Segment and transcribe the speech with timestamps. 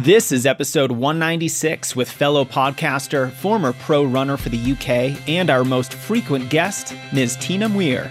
[0.00, 5.64] This is episode 196 with fellow podcaster, former pro runner for the UK, and our
[5.64, 7.36] most frequent guest, Ms.
[7.40, 8.08] Tina Muir.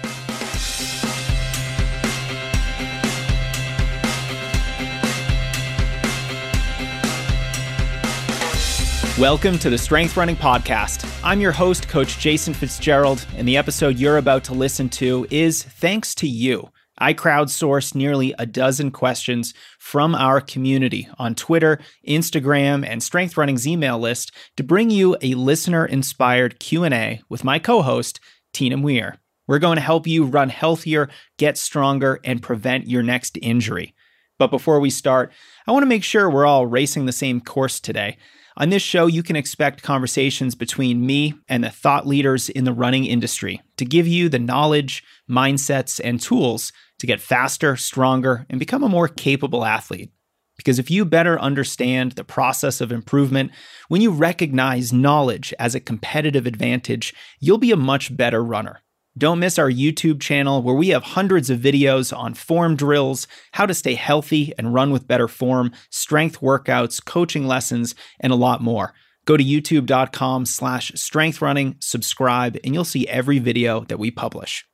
[9.18, 11.10] Welcome to the Strength Running Podcast.
[11.24, 15.64] I'm your host, Coach Jason Fitzgerald, and the episode you're about to listen to is
[15.64, 16.70] thanks to you.
[16.98, 23.68] I crowdsourced nearly a dozen questions from our community on Twitter, Instagram, and Strength Running's
[23.68, 28.20] email list to bring you a listener-inspired Q&A with my co-host,
[28.52, 29.18] Tina Muir.
[29.48, 33.94] We're going to help you run healthier, get stronger, and prevent your next injury.
[34.40, 35.32] But before we start,
[35.68, 38.18] I want to make sure we're all racing the same course today.
[38.58, 42.74] On this show, you can expect conversations between me and the thought leaders in the
[42.74, 48.60] running industry to give you the knowledge, mindsets, and tools to get faster, stronger, and
[48.60, 50.12] become a more capable athlete.
[50.58, 53.52] Because if you better understand the process of improvement,
[53.90, 58.82] when you recognize knowledge as a competitive advantage, you'll be a much better runner.
[59.18, 63.66] Don't miss our YouTube channel where we have hundreds of videos on form drills, how
[63.66, 68.62] to stay healthy and run with better form, strength workouts, coaching lessons, and a lot
[68.62, 68.94] more.
[69.26, 74.67] Go to youtube.com slash strengthrunning, subscribe, and you'll see every video that we publish.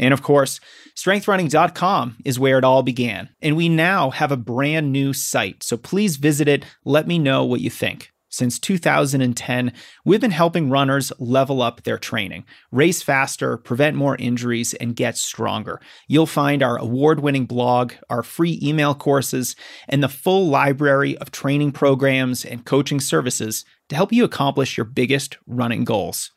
[0.00, 0.60] And of course,
[0.96, 3.28] strengthrunning.com is where it all began.
[3.42, 6.64] And we now have a brand new site, so please visit it.
[6.84, 8.10] Let me know what you think.
[8.32, 9.72] Since 2010,
[10.04, 15.18] we've been helping runners level up their training, race faster, prevent more injuries, and get
[15.18, 15.80] stronger.
[16.06, 19.56] You'll find our award winning blog, our free email courses,
[19.88, 24.86] and the full library of training programs and coaching services to help you accomplish your
[24.86, 26.30] biggest running goals.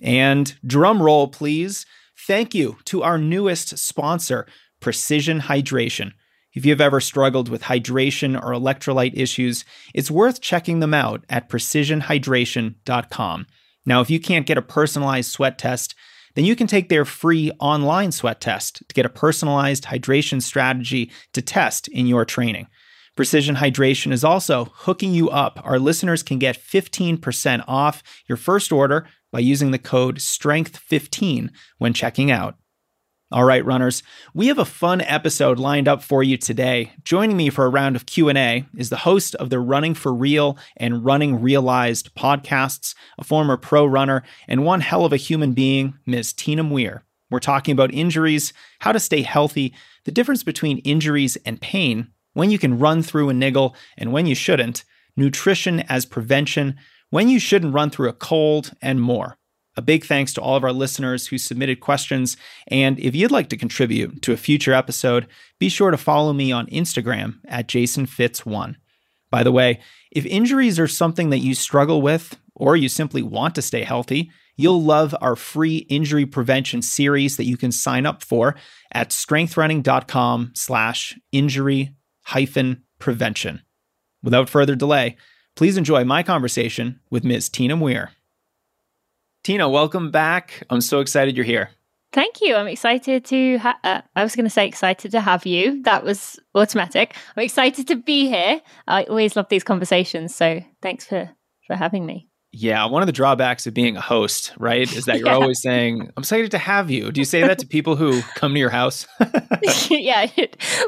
[0.00, 1.84] And drum roll, please.
[2.26, 4.46] Thank you to our newest sponsor,
[4.80, 6.12] Precision Hydration.
[6.54, 11.50] If you've ever struggled with hydration or electrolyte issues, it's worth checking them out at
[11.50, 13.46] precisionhydration.com.
[13.84, 15.94] Now, if you can't get a personalized sweat test,
[16.34, 21.10] then you can take their free online sweat test to get a personalized hydration strategy
[21.34, 22.68] to test in your training.
[23.16, 25.60] Precision Hydration is also hooking you up.
[25.62, 31.92] Our listeners can get 15% off your first order by using the code STRENGTH15 when
[31.92, 32.56] checking out.
[33.30, 34.02] All right, runners,
[34.32, 36.92] we have a fun episode lined up for you today.
[37.04, 40.58] Joining me for a round of Q&A is the host of the Running for Real
[40.76, 45.94] and Running Realized podcasts, a former pro runner and one hell of a human being,
[46.06, 46.32] Ms.
[46.32, 47.04] Tina Muir.
[47.30, 52.50] We're talking about injuries, how to stay healthy, the difference between injuries and pain, when
[52.50, 54.84] you can run through a niggle and when you shouldn't,
[55.16, 56.76] nutrition as prevention,
[57.10, 59.38] when you shouldn't run through a cold, and more.
[59.76, 62.36] A big thanks to all of our listeners who submitted questions.
[62.68, 65.26] And if you'd like to contribute to a future episode,
[65.58, 68.76] be sure to follow me on Instagram at JasonFitz1.
[69.30, 69.80] By the way,
[70.12, 74.30] if injuries are something that you struggle with, or you simply want to stay healthy,
[74.56, 78.54] you'll love our free injury prevention series that you can sign up for
[78.92, 81.94] at strengthrunning.com slash injury
[82.98, 83.62] prevention.
[84.22, 85.16] Without further delay,
[85.54, 87.48] please enjoy my conversation with Ms.
[87.48, 88.10] Tina Muir.
[89.42, 90.62] Tina, welcome back.
[90.70, 91.70] I'm so excited you're here.
[92.12, 92.54] Thank you.
[92.54, 93.58] I'm excited to.
[93.58, 95.82] Ha- uh, I was going to say excited to have you.
[95.82, 97.14] That was automatic.
[97.36, 98.60] I'm excited to be here.
[98.86, 100.34] I always love these conversations.
[100.34, 101.28] So thanks for
[101.66, 102.28] for having me.
[102.52, 105.34] Yeah, one of the drawbacks of being a host, right, is that you're yeah.
[105.34, 108.54] always saying, "I'm excited to have you." Do you say that to people who come
[108.54, 109.08] to your house?
[109.90, 110.28] yeah,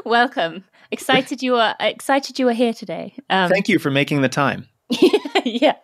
[0.05, 0.63] welcome.
[0.91, 3.13] Excited you are excited you are here today.
[3.29, 4.67] Um, Thank you for making the time.
[5.45, 5.75] yeah.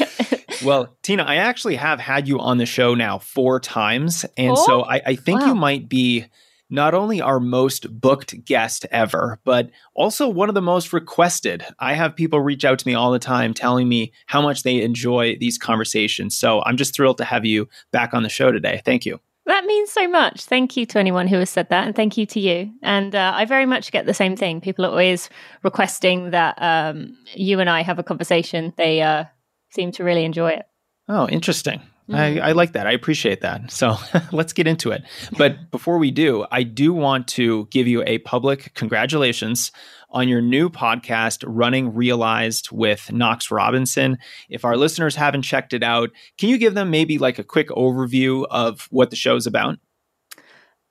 [0.64, 4.24] well, Tina, I actually have had you on the show now four times.
[4.36, 5.48] And oh, so I, I think wow.
[5.48, 6.26] you might be
[6.70, 11.64] not only our most booked guest ever, but also one of the most requested.
[11.78, 14.80] I have people reach out to me all the time telling me how much they
[14.80, 16.36] enjoy these conversations.
[16.36, 18.80] So I'm just thrilled to have you back on the show today.
[18.84, 19.20] Thank you.
[19.50, 20.44] That means so much.
[20.44, 22.72] Thank you to anyone who has said that, and thank you to you.
[22.84, 24.60] And uh, I very much get the same thing.
[24.60, 25.28] People are always
[25.64, 28.72] requesting that um, you and I have a conversation.
[28.76, 29.24] They uh,
[29.70, 30.66] seem to really enjoy it.
[31.08, 31.82] Oh, interesting.
[32.08, 32.40] I, mm.
[32.40, 32.86] I, like that.
[32.86, 33.72] I appreciate that.
[33.72, 33.96] So
[34.32, 35.02] let's get into it.
[35.36, 39.72] But before we do, I do want to give you a public congratulations
[40.10, 44.18] on your new podcast, Running Realized with Knox Robinson.
[44.48, 47.68] If our listeners haven't checked it out, can you give them maybe like a quick
[47.68, 49.78] overview of what the show's about?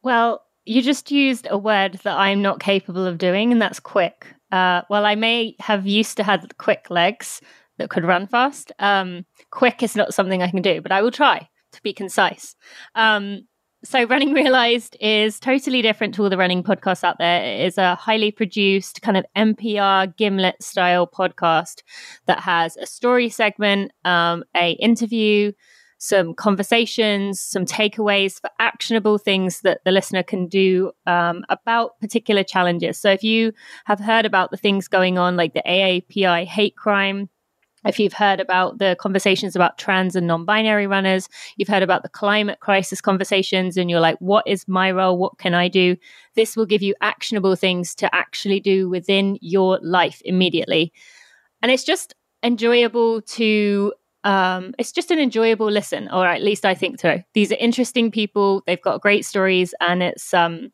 [0.02, 4.28] Well, you just used a word that I'm not capable of doing, and that's quick.
[4.52, 7.42] Uh, well, I may have used to have quick legs
[7.78, 8.72] that could run fast.
[8.80, 12.56] Um, quick is not something I can do, but I will try to be concise.
[12.96, 13.48] Um,
[13.82, 17.42] So, Running Realized is totally different to all the running podcasts out there.
[17.42, 21.84] It is a highly produced, kind of NPR Gimlet style podcast
[22.26, 25.54] that has a story segment, um, a interview,
[25.98, 32.44] some conversations, some takeaways for actionable things that the listener can do um, about particular
[32.44, 32.98] challenges.
[32.98, 33.54] So, if you
[33.86, 37.30] have heard about the things going on, like the AAPI hate crime
[37.86, 42.04] if you've heard about the conversations about trans and non binary runners, you've heard about
[42.04, 45.18] the climate crisis conversations, and you're like, what is my role?
[45.18, 45.96] What can I do?
[46.36, 50.92] This will give you actionable things to actually do within your life immediately.
[51.62, 53.94] And it's just enjoyable to
[54.26, 57.24] um, it's just an enjoyable listen, or at least I think so.
[57.34, 60.72] These are interesting people; they've got great stories, and it's um,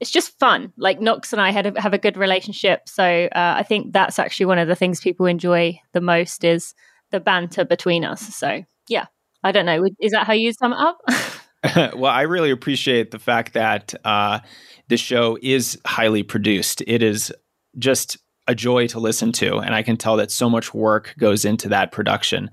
[0.00, 0.72] it's just fun.
[0.76, 4.18] Like Knox and I had a, have a good relationship, so uh, I think that's
[4.18, 6.74] actually one of the things people enjoy the most is
[7.10, 8.20] the banter between us.
[8.36, 9.06] So yeah,
[9.42, 9.84] I don't know.
[10.00, 10.98] Is that how you sum it up?
[11.96, 14.40] well, I really appreciate the fact that uh,
[14.88, 16.82] the show is highly produced.
[16.86, 17.32] It is
[17.78, 21.44] just a joy to listen to and i can tell that so much work goes
[21.44, 22.50] into that production.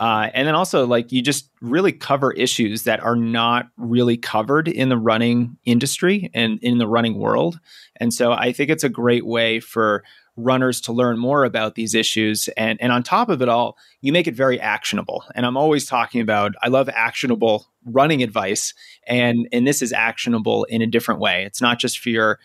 [0.00, 4.68] Uh, and then also like you just really cover issues that are not really covered
[4.68, 7.60] in the running industry and in the running world.
[8.00, 10.04] And so i think it's a great way for
[10.36, 12.48] runners to learn more about these issues.
[12.56, 15.24] And and on top of it all you make it very actionable.
[15.34, 18.72] And i'm always talking about i love actionable running advice
[19.06, 21.44] and and this is actionable in a different way.
[21.44, 22.38] It's not just for your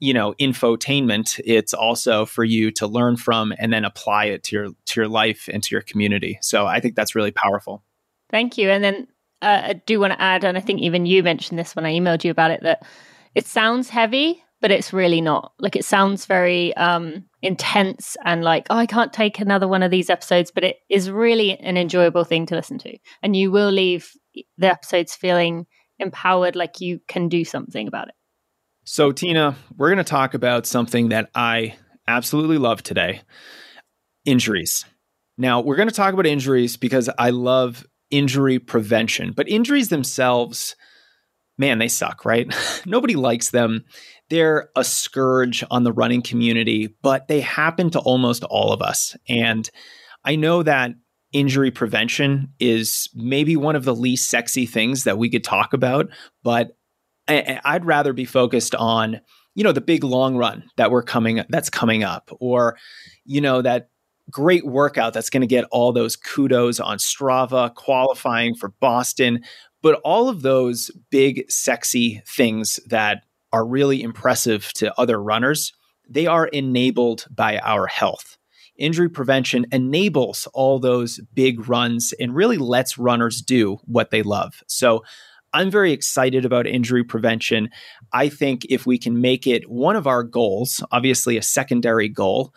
[0.00, 4.56] you know infotainment it's also for you to learn from and then apply it to
[4.56, 6.38] your to your life and to your community.
[6.40, 7.82] So i think that's really powerful.
[8.30, 8.70] Thank you.
[8.70, 9.08] And then
[9.42, 11.92] uh, i do want to add and i think even you mentioned this when i
[11.92, 12.86] emailed you about it that
[13.34, 15.52] it sounds heavy but it's really not.
[15.58, 19.92] Like it sounds very um intense and like oh i can't take another one of
[19.92, 22.98] these episodes but it is really an enjoyable thing to listen to.
[23.22, 25.66] And you will leave the episodes feeling
[25.98, 28.14] empowered like you can do something about it
[28.88, 31.76] so, Tina, we're going to talk about something that I
[32.06, 33.20] absolutely love today
[34.24, 34.86] injuries.
[35.36, 40.74] Now, we're going to talk about injuries because I love injury prevention, but injuries themselves,
[41.58, 42.50] man, they suck, right?
[42.86, 43.84] Nobody likes them.
[44.30, 49.14] They're a scourge on the running community, but they happen to almost all of us.
[49.28, 49.68] And
[50.24, 50.92] I know that
[51.32, 56.08] injury prevention is maybe one of the least sexy things that we could talk about,
[56.42, 56.77] but
[57.28, 59.20] I'd rather be focused on,
[59.54, 62.76] you know, the big long run that we're coming that's coming up, or,
[63.24, 63.90] you know, that
[64.30, 69.42] great workout that's going to get all those kudos on Strava, qualifying for Boston,
[69.82, 73.22] but all of those big, sexy things that
[73.52, 75.72] are really impressive to other runners,
[76.08, 78.36] they are enabled by our health.
[78.76, 84.62] Injury prevention enables all those big runs and really lets runners do what they love.
[84.66, 85.04] So
[85.52, 87.70] I'm very excited about injury prevention.
[88.12, 92.52] I think if we can make it one of our goals, obviously a secondary goal,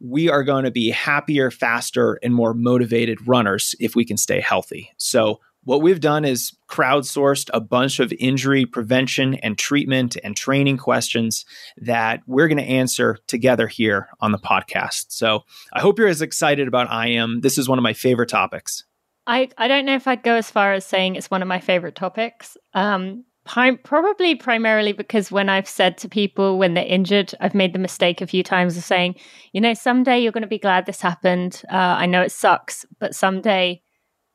[0.00, 4.40] we are going to be happier, faster, and more motivated runners if we can stay
[4.40, 4.90] healthy.
[4.96, 10.76] So, what we've done is crowdsourced a bunch of injury prevention and treatment and training
[10.78, 11.44] questions
[11.76, 15.06] that we're going to answer together here on the podcast.
[15.10, 17.42] So, I hope you're as excited about I am.
[17.42, 18.82] This is one of my favorite topics.
[19.26, 21.60] I, I don't know if I'd go as far as saying it's one of my
[21.60, 22.56] favorite topics.
[22.74, 27.78] Um, probably primarily because when I've said to people when they're injured, I've made the
[27.78, 29.16] mistake a few times of saying,
[29.52, 31.62] you know, someday you're going to be glad this happened.
[31.70, 33.82] Uh, I know it sucks, but someday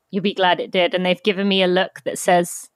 [0.10, 0.94] you'll be glad it did.
[0.94, 2.70] And they've given me a look that says,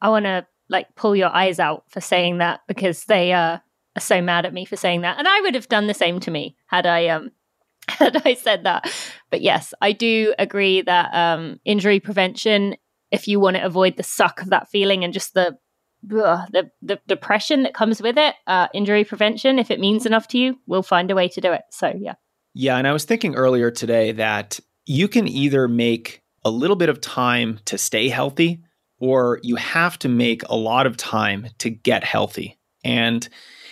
[0.00, 3.58] I want to like pull your eyes out for saying that because they uh,
[3.96, 5.18] are so mad at me for saying that.
[5.18, 7.30] And I would have done the same to me had I um
[7.98, 8.92] had I said that.
[9.30, 12.76] But yes, I do agree that um, injury prevention,
[13.10, 15.58] if you want to avoid the suck of that feeling and just the
[16.14, 20.28] ugh, the, the depression that comes with it, uh, injury prevention, if it means enough
[20.28, 21.62] to you, we'll find a way to do it.
[21.70, 22.14] So yeah.
[22.54, 26.88] Yeah, and I was thinking earlier today that you can either make a little bit
[26.88, 28.62] of time to stay healthy
[28.98, 32.58] or you have to make a lot of time to get healthy.
[32.84, 33.28] And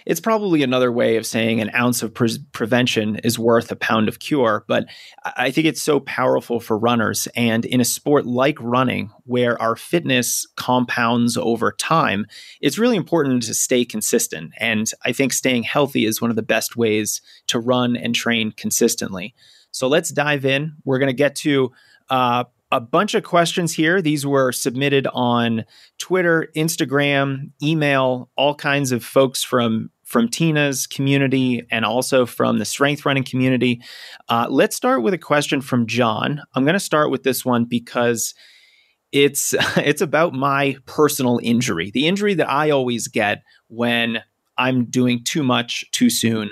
[0.06, 4.08] it's probably another way of saying an ounce of pre- prevention is worth a pound
[4.08, 4.64] of cure.
[4.68, 4.86] But
[5.24, 7.26] I think it's so powerful for runners.
[7.34, 12.26] And in a sport like running, where our fitness compounds over time,
[12.60, 14.52] it's really important to stay consistent.
[14.58, 18.52] And I think staying healthy is one of the best ways to run and train
[18.52, 19.34] consistently.
[19.72, 20.76] So let's dive in.
[20.84, 21.72] We're going to get to
[22.08, 24.00] uh, a bunch of questions here.
[24.00, 25.64] These were submitted on
[25.98, 32.64] Twitter, Instagram, email, all kinds of folks from from Tina's community and also from the
[32.64, 33.82] strength running community.
[34.28, 36.40] Uh, let's start with a question from John.
[36.54, 38.32] I'm going to start with this one because
[39.12, 44.22] It's it's about my personal injury, the injury that I always get when
[44.56, 46.50] I'm doing too much too soon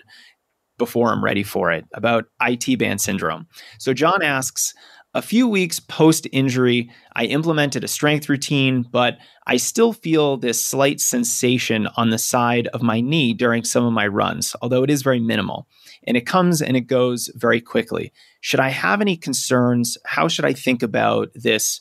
[0.77, 3.47] before I'm ready for it, about IT band syndrome.
[3.79, 4.75] So John asks,
[5.15, 10.65] a few weeks post injury, I implemented a strength routine, but I still feel this
[10.65, 14.91] slight sensation on the side of my knee during some of my runs, although it
[14.91, 15.69] is very minimal.
[16.07, 18.13] And it comes and it goes very quickly.
[18.41, 19.97] Should I have any concerns?
[20.05, 21.81] How should I think about this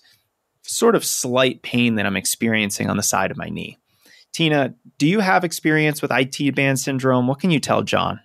[0.62, 3.80] sort of slight pain that I'm experiencing on the side of my knee?
[4.32, 7.28] Tina, do you have experience with IT band syndrome?
[7.28, 8.20] What can you tell John?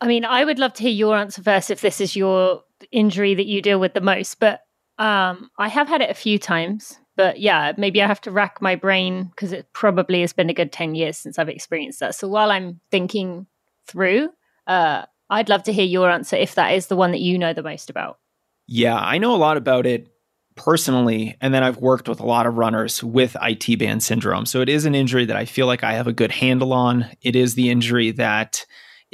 [0.00, 2.62] I mean, I would love to hear your answer first if this is your
[2.92, 4.60] injury that you deal with the most, but
[4.98, 6.98] um, I have had it a few times.
[7.16, 10.54] But yeah, maybe I have to rack my brain because it probably has been a
[10.54, 12.14] good 10 years since I've experienced that.
[12.14, 13.46] So while I'm thinking
[13.86, 14.30] through,
[14.66, 17.52] uh, I'd love to hear your answer if that is the one that you know
[17.52, 18.18] the most about.
[18.66, 20.08] Yeah, I know a lot about it
[20.56, 24.46] personally, and then I've worked with a lot of runners with IT band syndrome.
[24.46, 27.06] So it is an injury that I feel like I have a good handle on.
[27.22, 28.64] It is the injury that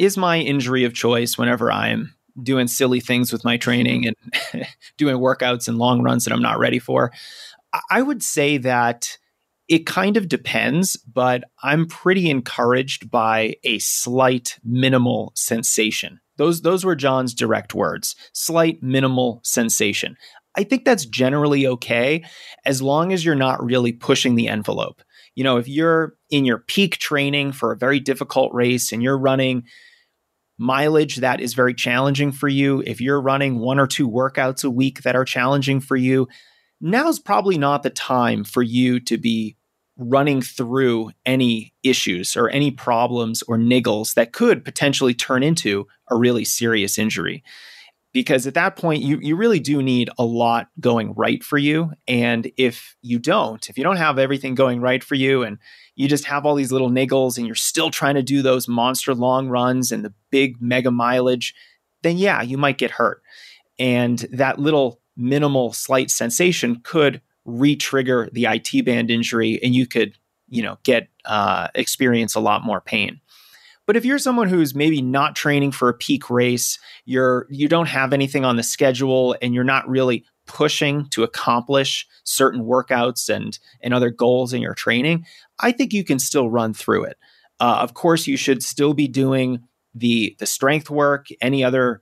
[0.00, 4.66] is my injury of choice whenever I'm doing silly things with my training and
[4.96, 7.12] doing workouts and long runs that I'm not ready for.
[7.90, 9.18] I would say that
[9.68, 16.18] it kind of depends, but I'm pretty encouraged by a slight minimal sensation.
[16.38, 18.16] Those those were John's direct words.
[18.32, 20.16] Slight minimal sensation.
[20.56, 22.24] I think that's generally okay
[22.64, 25.02] as long as you're not really pushing the envelope.
[25.34, 29.18] You know, if you're in your peak training for a very difficult race and you're
[29.18, 29.64] running
[30.60, 34.70] mileage that is very challenging for you, if you're running one or two workouts a
[34.70, 36.28] week that are challenging for you,
[36.80, 39.56] now's probably not the time for you to be
[39.96, 46.16] running through any issues or any problems or niggles that could potentially turn into a
[46.16, 47.42] really serious injury
[48.12, 51.92] because at that point you you really do need a lot going right for you.
[52.08, 55.58] And if you don't if you don't have everything going right for you and
[55.94, 59.14] you just have all these little niggles and you're still trying to do those monster
[59.14, 61.54] long runs and the big mega mileage
[62.02, 63.22] then yeah you might get hurt.
[63.78, 70.16] And that little minimal slight sensation could re-trigger the IT band injury and you could
[70.48, 73.20] you know get uh, experience a lot more pain
[73.90, 77.88] but if you're someone who's maybe not training for a peak race, you're you don't
[77.88, 83.58] have anything on the schedule and you're not really pushing to accomplish certain workouts and
[83.80, 85.26] and other goals in your training,
[85.58, 87.18] I think you can still run through it.
[87.58, 92.00] Uh, of course, you should still be doing the the strength work, any other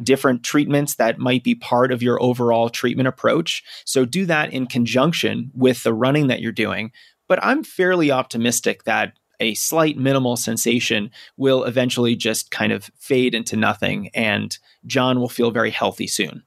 [0.00, 3.64] different treatments that might be part of your overall treatment approach.
[3.84, 6.92] So do that in conjunction with the running that you're doing.
[7.26, 13.34] But I'm fairly optimistic that a slight minimal sensation will eventually just kind of fade
[13.34, 16.42] into nothing and John will feel very healthy soon.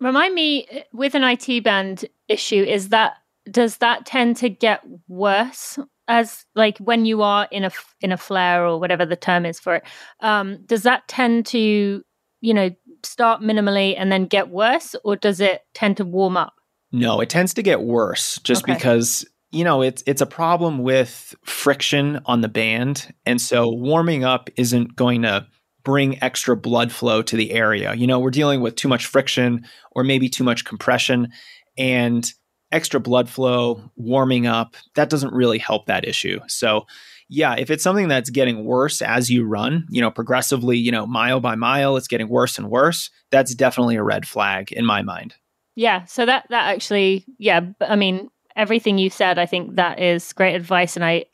[0.00, 3.14] Remind me uh, with an IT band issue is that
[3.50, 7.70] does that tend to get worse as like when you are in a
[8.00, 9.84] in a flare or whatever the term is for it
[10.20, 12.02] um, does that tend to
[12.40, 12.70] you know
[13.02, 16.54] start minimally and then get worse or does it tend to warm up
[16.92, 18.74] no it tends to get worse just okay.
[18.74, 24.24] because you know, it's it's a problem with friction on the band, and so warming
[24.24, 25.46] up isn't going to
[25.84, 27.94] bring extra blood flow to the area.
[27.94, 31.28] You know, we're dealing with too much friction or maybe too much compression,
[31.76, 32.30] and
[32.72, 36.40] extra blood flow, warming up, that doesn't really help that issue.
[36.48, 36.86] So,
[37.28, 41.06] yeah, if it's something that's getting worse as you run, you know, progressively, you know,
[41.06, 45.02] mile by mile, it's getting worse and worse, that's definitely a red flag in my
[45.02, 45.34] mind.
[45.74, 50.32] Yeah, so that that actually, yeah, I mean, everything you said, I think that is
[50.32, 51.26] great advice, and I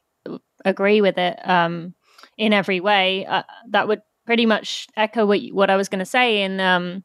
[0.64, 1.94] agree with it um,
[2.36, 3.26] in every way.
[3.26, 6.42] Uh, that would pretty much echo what what I was going to say.
[6.42, 7.04] And um,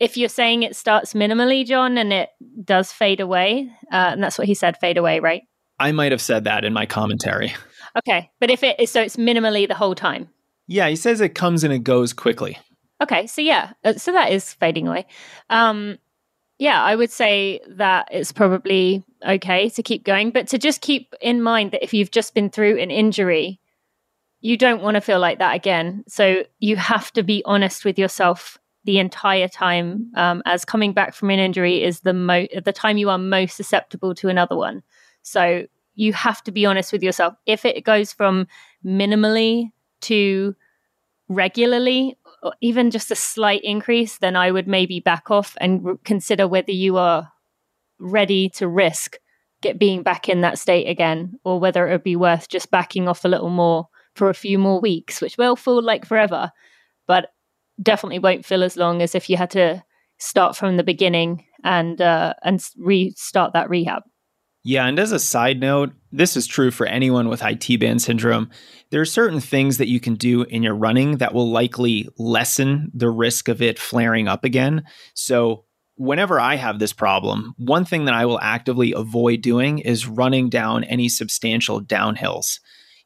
[0.00, 2.30] if you're saying it starts minimally, John, and it
[2.64, 5.42] does fade away, uh, and that's what he said, fade away, right?
[5.78, 7.54] I might have said that in my commentary.
[7.96, 10.28] Okay, but if it is so, it's minimally the whole time.
[10.66, 12.58] Yeah, he says it comes and it goes quickly.
[13.00, 15.06] Okay, so yeah, uh, so that is fading away.
[15.50, 15.98] Um,
[16.58, 21.14] yeah, I would say that it's probably okay to keep going, but to just keep
[21.20, 23.60] in mind that if you've just been through an injury,
[24.40, 26.04] you don't want to feel like that again.
[26.08, 31.14] So you have to be honest with yourself the entire time, um, as coming back
[31.14, 34.82] from an injury is the mo- the time you are most susceptible to another one.
[35.22, 37.34] So you have to be honest with yourself.
[37.44, 38.46] If it goes from
[38.84, 39.72] minimally
[40.02, 40.56] to
[41.28, 42.16] regularly
[42.60, 46.72] even just a slight increase, then I would maybe back off and re- consider whether
[46.72, 47.32] you are
[47.98, 49.18] ready to risk
[49.60, 53.08] get being back in that state again, or whether it would be worth just backing
[53.08, 56.52] off a little more for a few more weeks, which will feel like forever,
[57.06, 57.30] but
[57.82, 59.82] definitely won't feel as long as if you had to
[60.18, 64.02] start from the beginning and uh, and restart that rehab.
[64.68, 68.50] Yeah, and as a side note, this is true for anyone with IT band syndrome.
[68.90, 72.90] There are certain things that you can do in your running that will likely lessen
[72.92, 74.84] the risk of it flaring up again.
[75.14, 80.06] So, whenever I have this problem, one thing that I will actively avoid doing is
[80.06, 82.60] running down any substantial downhills.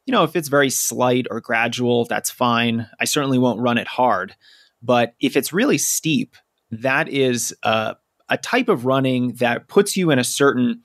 [0.05, 2.89] You know, if it's very slight or gradual, that's fine.
[2.99, 4.35] I certainly won't run it hard.
[4.81, 6.35] But if it's really steep,
[6.71, 7.95] that is a,
[8.27, 10.83] a type of running that puts you in a certain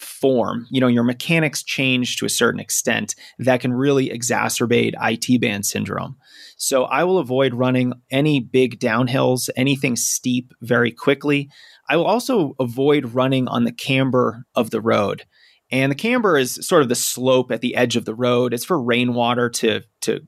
[0.00, 0.66] form.
[0.70, 5.66] You know, your mechanics change to a certain extent that can really exacerbate IT band
[5.66, 6.16] syndrome.
[6.56, 11.50] So I will avoid running any big downhills, anything steep very quickly.
[11.88, 15.24] I will also avoid running on the camber of the road.
[15.70, 18.52] And the camber is sort of the slope at the edge of the road.
[18.52, 20.26] It's for rainwater to to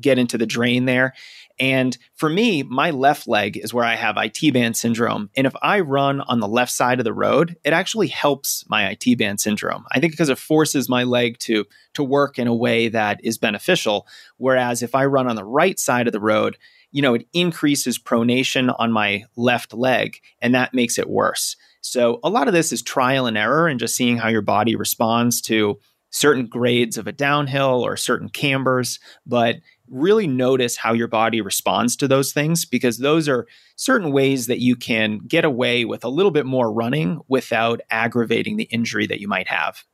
[0.00, 1.14] get into the drain there.
[1.58, 5.30] And for me, my left leg is where I have IT band syndrome.
[5.36, 8.88] And if I run on the left side of the road, it actually helps my
[8.90, 9.84] IT band syndrome.
[9.92, 13.38] I think because it forces my leg to, to work in a way that is
[13.38, 14.06] beneficial.
[14.36, 16.58] Whereas if I run on the right side of the road,
[16.90, 21.56] you know, it increases pronation on my left leg, and that makes it worse.
[21.80, 24.76] So a lot of this is trial and error and just seeing how your body
[24.76, 29.00] responds to certain grades of a downhill or certain cambers.
[29.26, 29.56] But
[29.88, 34.60] really notice how your body responds to those things because those are certain ways that
[34.60, 39.20] you can get away with a little bit more running without aggravating the injury that
[39.20, 39.84] you might have.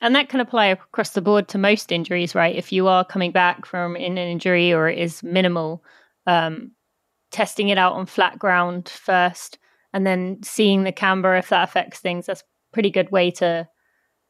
[0.00, 2.56] And that can apply across the board to most injuries, right?
[2.56, 5.84] If you are coming back from an injury or it is minimal,
[6.26, 6.72] um,
[7.30, 9.58] testing it out on flat ground first
[9.92, 13.68] and then seeing the camber if that affects things, that's a pretty good way to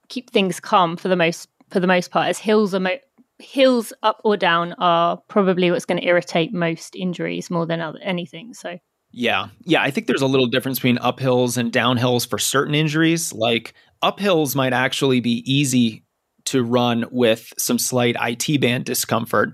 [0.09, 2.99] keep things calm for the most for the most part as hills are mo-
[3.41, 7.99] hills up or down are probably what's going to irritate most injuries more than other,
[8.03, 8.55] anything.
[8.55, 8.79] So,
[9.13, 9.49] yeah.
[9.65, 9.83] Yeah.
[9.83, 13.33] I think there's a little difference between uphills and downhills for certain injuries.
[13.33, 16.05] Like uphills might actually be easy
[16.47, 19.51] to run with some slight IT band discomfort.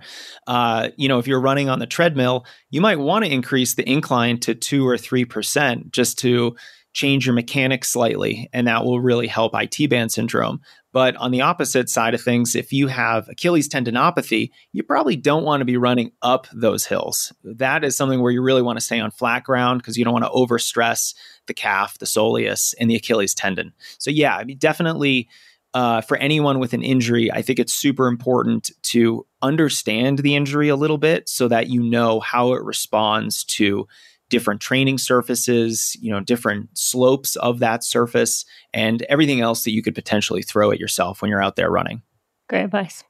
[0.46, 3.88] Uh, you know, if you're running on the treadmill, you might want to increase the
[3.88, 6.56] incline to two or 3% just to
[6.92, 10.60] change your mechanics slightly, and that will really help IT band syndrome.
[10.96, 15.44] But on the opposite side of things, if you have Achilles tendinopathy, you probably don't
[15.44, 17.34] want to be running up those hills.
[17.44, 20.14] That is something where you really want to stay on flat ground because you don't
[20.14, 21.14] want to overstress
[21.48, 23.74] the calf, the soleus, and the Achilles tendon.
[23.98, 25.28] So, yeah, I mean, definitely.
[25.74, 30.70] Uh, for anyone with an injury, I think it's super important to understand the injury
[30.70, 33.86] a little bit so that you know how it responds to
[34.28, 39.82] different training surfaces, you know, different slopes of that surface, and everything else that you
[39.82, 42.02] could potentially throw at yourself when you're out there running.
[42.48, 43.04] Great advice.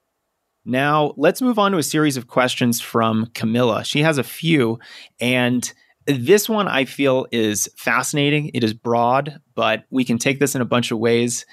[0.64, 3.84] Now, let's move on to a series of questions from Camilla.
[3.84, 4.78] She has a few,
[5.20, 5.72] and
[6.06, 8.50] this one I feel is fascinating.
[8.52, 11.46] It is broad, but we can take this in a bunch of ways.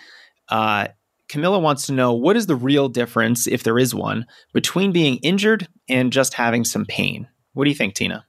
[0.49, 0.88] Uh,
[1.30, 5.17] Camilla wants to know what is the real difference, if there is one, between being
[5.17, 7.28] injured and just having some pain?
[7.54, 8.26] What do you think, Tina?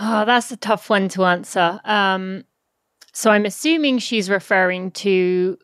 [0.00, 1.80] Oh, that's a tough one to answer.
[1.84, 2.44] Um,
[3.12, 5.58] so I'm assuming she's referring to,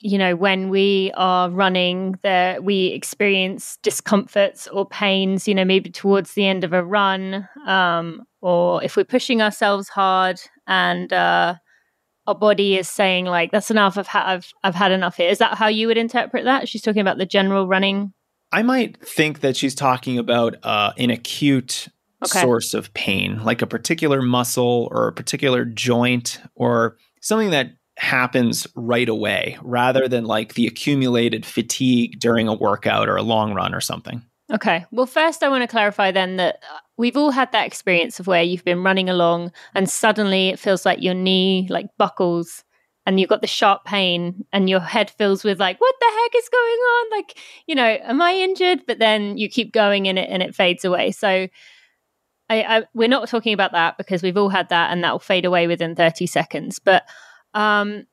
[0.00, 5.90] you know, when we are running, that we experience discomforts or pains, you know, maybe
[5.90, 11.56] towards the end of a run, um, or if we're pushing ourselves hard and uh,
[12.28, 13.98] our body is saying like, "That's enough.
[13.98, 16.68] I've had I've I've had enough here." Is that how you would interpret that?
[16.68, 18.12] She's talking about the general running.
[18.52, 21.88] I might think that she's talking about uh, an acute
[22.24, 22.40] okay.
[22.40, 28.66] source of pain, like a particular muscle or a particular joint or something that happens
[28.76, 33.74] right away rather than like the accumulated fatigue during a workout or a long run
[33.74, 34.22] or something.
[34.52, 34.86] Okay.
[34.90, 38.26] Well, first, I want to clarify then that uh, we've all had that experience of
[38.26, 42.64] where you've been running along and suddenly it feels like your knee like buckles
[43.04, 46.34] and you've got the sharp pain and your head fills with like what the heck
[46.36, 50.18] is going on like you know am i injured but then you keep going in
[50.18, 51.48] it and it fades away so
[52.50, 55.18] I, I, we're not talking about that because we've all had that and that will
[55.18, 56.78] fade away within 30 seconds.
[56.78, 57.04] But
[57.54, 58.06] um,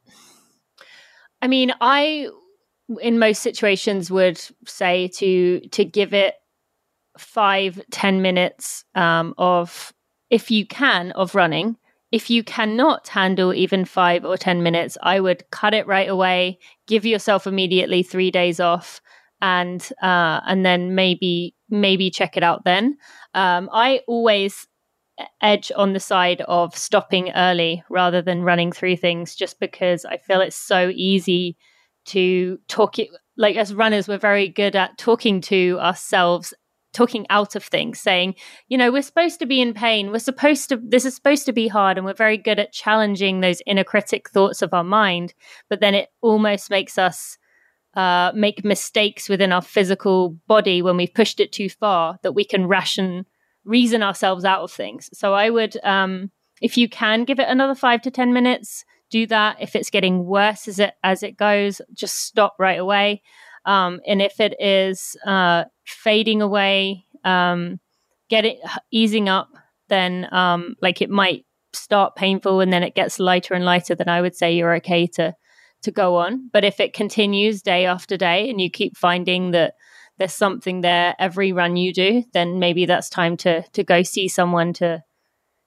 [1.41, 2.27] I mean, I
[3.01, 6.35] in most situations would say to to give it
[7.17, 9.93] five ten minutes um, of
[10.29, 11.77] if you can of running
[12.11, 16.59] if you cannot handle even five or 10 minutes, I would cut it right away,
[16.87, 19.01] give yourself immediately three days off,
[19.41, 22.97] and uh, and then maybe maybe check it out then.
[23.33, 24.67] Um, I always
[25.41, 30.17] edge on the side of stopping early rather than running through things, just because I
[30.17, 31.57] feel it's so easy
[32.05, 33.09] to talk it.
[33.37, 36.53] Like as runners, we're very good at talking to ourselves
[36.95, 38.33] talking out of things, saying,
[38.69, 40.11] you know, we're supposed to be in pain.
[40.11, 41.97] We're supposed to, this is supposed to be hard.
[41.97, 45.33] And we're very good at challenging those inner critic thoughts of our mind.
[45.69, 47.37] But then it almost makes us
[47.95, 52.43] uh, make mistakes within our physical body when we've pushed it too far that we
[52.43, 53.25] can ration,
[53.63, 55.09] reason ourselves out of things.
[55.13, 56.31] So I would, um,
[56.61, 59.57] if you can give it another five to 10 minutes, do that.
[59.61, 63.21] If it's getting worse as it, as it goes, just stop right away.
[63.65, 67.79] Um, and if it is uh, fading away, um,
[68.29, 68.59] get it
[68.91, 69.49] easing up,
[69.87, 74.09] then um, like it might start painful and then it gets lighter and lighter, then
[74.09, 75.35] I would say you're okay to
[75.85, 76.49] to go on.
[76.51, 79.73] But if it continues day after day and you keep finding that
[80.17, 84.27] there's something there every run you do, then maybe that's time to to go see
[84.27, 85.03] someone to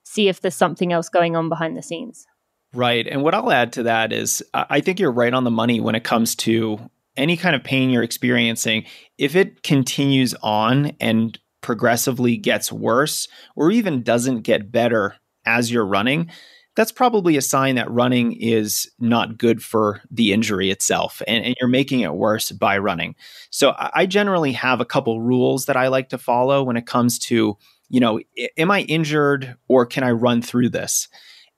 [0.05, 2.27] see if there's something else going on behind the scenes.
[2.75, 3.07] Right.
[3.07, 5.95] And what I'll add to that is I think you're right on the money when
[5.95, 6.79] it comes to
[7.17, 8.85] any kind of pain you're experiencing,
[9.19, 15.87] if it continues on and progressively gets worse or even doesn't get better as you're
[15.87, 16.31] running,
[16.79, 21.57] that's probably a sign that running is not good for the injury itself and, and,
[21.59, 23.17] you're making it worse by running.
[23.51, 27.19] So I generally have a couple rules that I like to follow when it comes
[27.19, 27.57] to,
[27.89, 28.21] you know,
[28.57, 31.09] am I injured or can I run through this?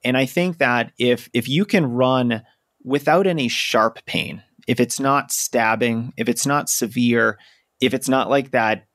[0.03, 2.43] And I think that if if you can run
[2.83, 7.39] without any sharp pain, if it's not stabbing, if it's not severe,
[7.79, 8.87] if it's not like that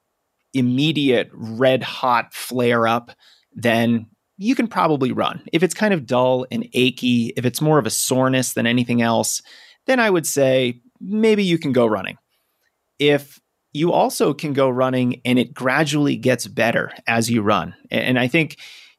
[0.56, 3.12] immediate red hot flare up,
[3.54, 5.42] then you can probably run.
[5.54, 9.02] If it's kind of dull and achy, if it's more of a soreness than anything
[9.02, 9.42] else,
[9.88, 12.18] then I would say maybe you can go running.
[13.00, 13.40] If
[13.74, 17.76] you also can go running and it gradually gets better as you run.
[17.92, 18.58] And I think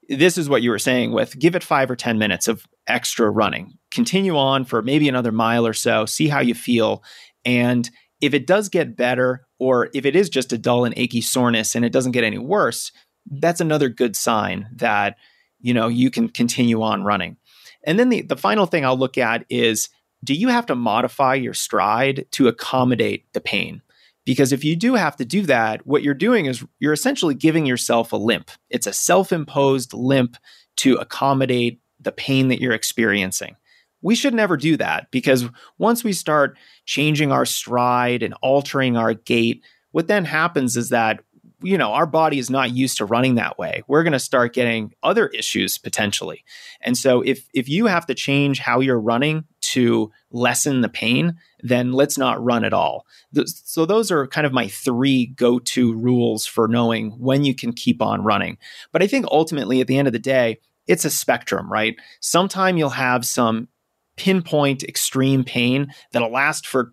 [0.08, 3.30] this is what you were saying with give it five or 10 minutes of extra
[3.30, 3.72] running.
[3.90, 7.02] Continue on for maybe another mile or so, see how you feel.
[7.44, 7.88] And
[8.20, 11.74] if it does get better, or if it is just a dull and achy soreness
[11.74, 12.92] and it doesn't get any worse,
[13.30, 15.16] that's another good sign that
[15.60, 17.36] you know you can continue on running.
[17.84, 19.88] And then the, the final thing I'll look at is
[20.24, 23.82] do you have to modify your stride to accommodate the pain?
[24.24, 27.64] Because if you do have to do that, what you're doing is you're essentially giving
[27.64, 28.50] yourself a limp.
[28.68, 30.36] It's a self imposed limp
[30.78, 33.56] to accommodate the pain that you're experiencing.
[34.02, 35.46] We should never do that because
[35.78, 41.20] once we start changing our stride and altering our gait, what then happens is that
[41.62, 43.82] you know our body is not used to running that way.
[43.88, 46.44] We're going to start getting other issues potentially.
[46.80, 51.36] And so if if you have to change how you're running to lessen the pain
[51.60, 53.06] then let's not run at all.
[53.46, 58.00] So those are kind of my three go-to rules for knowing when you can keep
[58.00, 58.58] on running.
[58.92, 61.96] But i think ultimately at the end of the day it's a spectrum, right?
[62.20, 63.68] Sometime you'll have some
[64.16, 66.92] pinpoint extreme pain that'll last for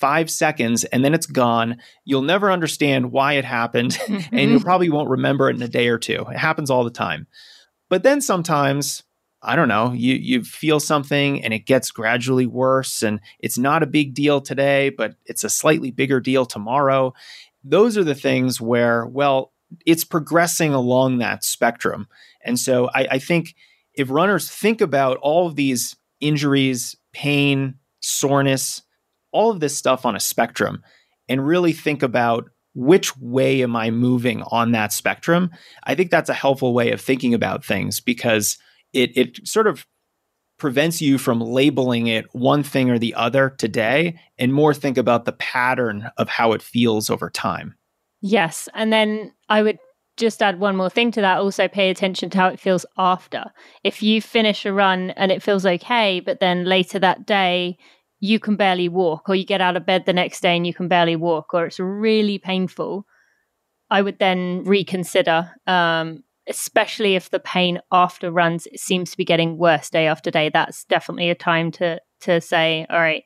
[0.00, 1.76] five seconds and then it's gone.
[2.04, 4.58] You'll never understand why it happened and you mm-hmm.
[4.58, 6.24] probably won't remember it in a day or two.
[6.30, 7.26] It happens all the time.
[7.90, 9.02] But then sometimes,
[9.42, 13.82] I don't know, you, you feel something and it gets gradually worse and it's not
[13.82, 17.12] a big deal today, but it's a slightly bigger deal tomorrow.
[17.62, 19.52] Those are the things where, well,
[19.84, 22.08] it's progressing along that spectrum.
[22.42, 23.54] And so I, I think
[23.94, 28.82] if runners think about all of these injuries, pain, soreness,
[29.32, 30.82] all of this stuff on a spectrum,
[31.28, 35.50] and really think about which way am I moving on that spectrum,
[35.84, 38.58] I think that's a helpful way of thinking about things because
[38.92, 39.86] it it sort of
[40.58, 45.24] prevents you from labeling it one thing or the other today and more think about
[45.24, 47.74] the pattern of how it feels over time.
[48.20, 48.68] Yes.
[48.74, 49.78] And then I would
[50.18, 51.38] just add one more thing to that.
[51.38, 53.44] Also, pay attention to how it feels after.
[53.82, 57.78] If you finish a run and it feels okay, but then later that day,
[58.20, 60.74] you can barely walk, or you get out of bed the next day and you
[60.74, 63.06] can barely walk, or it's really painful,
[63.90, 69.58] I would then reconsider, um, especially if the pain after runs seems to be getting
[69.58, 70.50] worse day after day.
[70.50, 73.24] That's definitely a time to to say, all right,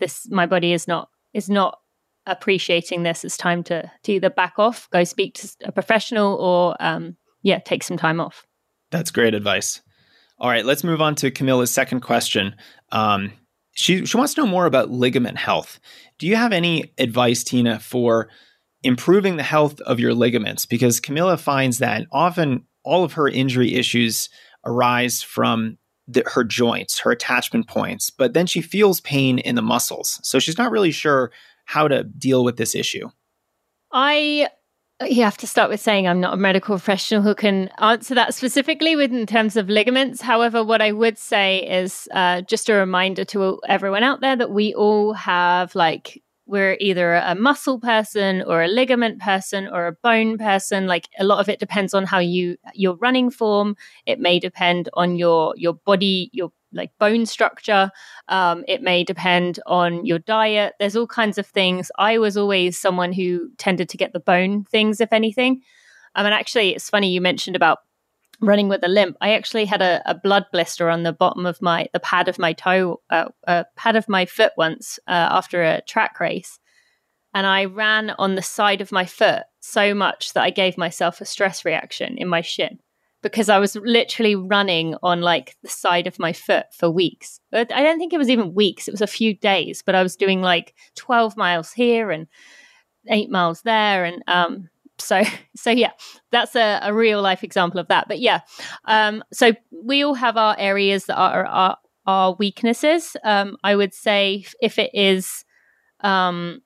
[0.00, 1.78] this my body is not is not
[2.26, 6.76] appreciating this, it's time to, to either back off, go speak to a professional, or
[6.80, 8.46] um, yeah, take some time off.
[8.90, 9.82] That's great advice.
[10.38, 12.56] All right, let's move on to Camilla's second question.
[12.90, 13.32] Um,
[13.72, 15.80] she she wants to know more about ligament health.
[16.18, 18.28] Do you have any advice, Tina, for
[18.82, 20.66] improving the health of your ligaments?
[20.66, 24.28] Because Camilla finds that often all of her injury issues
[24.64, 29.62] arise from the, her joints, her attachment points, but then she feels pain in the
[29.62, 30.20] muscles.
[30.22, 31.30] So she's not really sure
[31.64, 33.08] how to deal with this issue?
[33.92, 34.48] I
[35.04, 38.34] you have to start with saying I'm not a medical professional who can answer that
[38.34, 40.20] specifically with in terms of ligaments.
[40.20, 44.50] However, what I would say is uh, just a reminder to everyone out there that
[44.50, 49.92] we all have like we're either a muscle person or a ligament person or a
[49.92, 54.18] bone person like a lot of it depends on how you your running form it
[54.18, 57.90] may depend on your your body your like bone structure.
[58.28, 60.74] Um, it may depend on your diet.
[60.78, 61.90] There's all kinds of things.
[61.98, 65.62] I was always someone who tended to get the bone things if anything.
[66.14, 67.78] Um, and actually it's funny you mentioned about
[68.40, 69.16] running with a limp.
[69.20, 72.38] I actually had a, a blood blister on the bottom of my the pad of
[72.38, 76.58] my toe uh, uh, pad of my foot once uh, after a track race.
[77.34, 81.20] And i ran on the side of my foot so much that i gave myself
[81.20, 82.78] a stress reaction in my shin
[83.22, 87.40] because i was literally running on like the side of my foot for weeks.
[87.52, 90.16] I don't think it was even weeks it was a few days but i was
[90.16, 92.26] doing like 12 miles here and
[93.08, 95.22] eight miles there and um so
[95.56, 95.92] so yeah
[96.30, 98.08] that's a, a real life example of that.
[98.08, 98.40] But yeah
[98.84, 99.52] um so
[99.84, 103.16] we all have our areas that are our, our weaknesses.
[103.24, 105.44] Um i would say if it is
[106.00, 106.62] um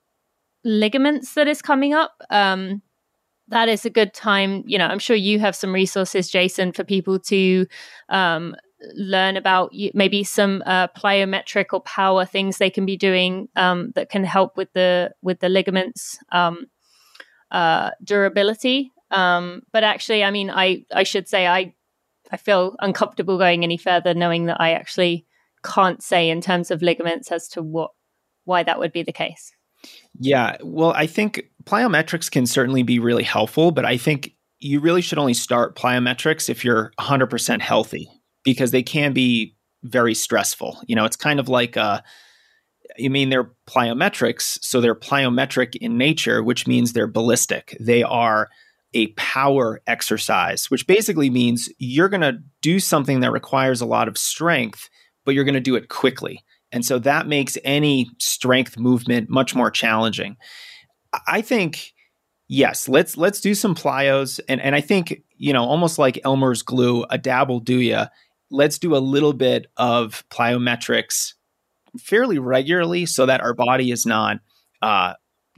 [0.64, 2.83] ligaments that is coming up um
[3.48, 6.85] that is a good time you know i'm sure you have some resources jason for
[6.85, 7.66] people to
[8.09, 8.54] um
[8.94, 14.11] learn about maybe some uh, plyometric or power things they can be doing um, that
[14.11, 16.66] can help with the with the ligaments um,
[17.50, 18.92] uh, durability.
[19.11, 21.74] Um, but actually, I mean, I I should say I
[22.30, 25.26] I feel uncomfortable going any further, knowing that I actually
[25.64, 27.92] can't say in terms of ligaments as to what
[28.44, 29.52] why that would be the case.
[30.18, 35.02] Yeah, well, I think plyometrics can certainly be really helpful, but I think you really
[35.02, 38.09] should only start plyometrics if you're 100% healthy
[38.44, 40.81] because they can be very stressful.
[40.87, 42.00] You know, it's kind of like uh,
[42.96, 47.76] you mean they're plyometrics, so they're plyometric in nature, which means they're ballistic.
[47.81, 48.48] They are
[48.94, 54.09] a power exercise, which basically means you're going to do something that requires a lot
[54.09, 54.88] of strength,
[55.24, 56.42] but you're going to do it quickly.
[56.72, 60.37] And so that makes any strength movement much more challenging.
[61.26, 61.92] I think
[62.48, 66.62] yes, let's let's do some plyos and and I think, you know, almost like Elmer's
[66.62, 68.07] glue, a dabble do ya.
[68.50, 71.35] Let's do a little bit of plyometrics
[72.00, 74.38] fairly regularly so that our body is not
[74.83, 75.14] uh,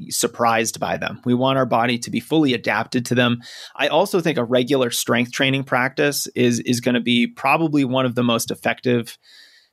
[0.09, 1.21] surprised by them.
[1.25, 3.43] We want our body to be fully adapted to them.
[3.77, 8.07] I also think a regular strength training practice is is going to be probably one
[8.07, 9.19] of the most effective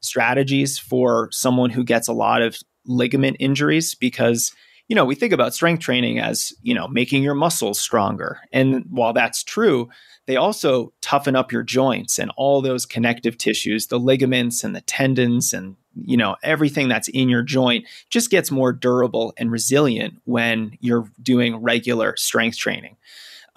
[0.01, 4.53] strategies for someone who gets a lot of ligament injuries because
[4.87, 8.39] you know we think about strength training as you know making your muscles stronger.
[8.51, 9.89] And while that's true
[10.27, 14.81] they also toughen up your joints and all those connective tissues the ligaments and the
[14.81, 20.19] tendons and you know everything that's in your joint just gets more durable and resilient
[20.25, 22.97] when you're doing regular strength training.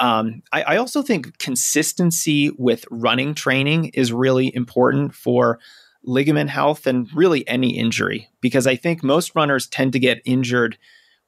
[0.01, 5.59] Um, I, I also think consistency with running training is really important for
[6.05, 10.79] ligament health and really any injury because i think most runners tend to get injured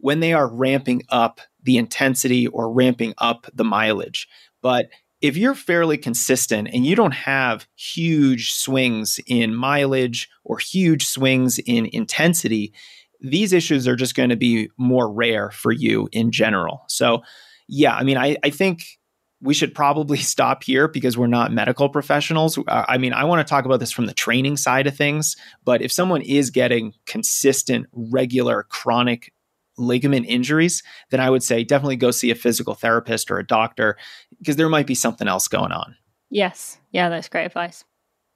[0.00, 4.28] when they are ramping up the intensity or ramping up the mileage
[4.62, 4.88] but
[5.20, 11.58] if you're fairly consistent and you don't have huge swings in mileage or huge swings
[11.58, 12.72] in intensity,
[13.20, 16.84] these issues are just going to be more rare for you in general.
[16.88, 17.22] So,
[17.68, 18.98] yeah, I mean, I, I think
[19.42, 22.56] we should probably stop here because we're not medical professionals.
[22.56, 25.36] Uh, I mean, I want to talk about this from the training side of things,
[25.64, 29.32] but if someone is getting consistent, regular, chronic
[29.80, 33.96] ligament injuries, then I would say definitely go see a physical therapist or a doctor
[34.38, 35.96] because there might be something else going on.
[36.30, 36.78] Yes.
[36.92, 37.84] Yeah, that's great advice.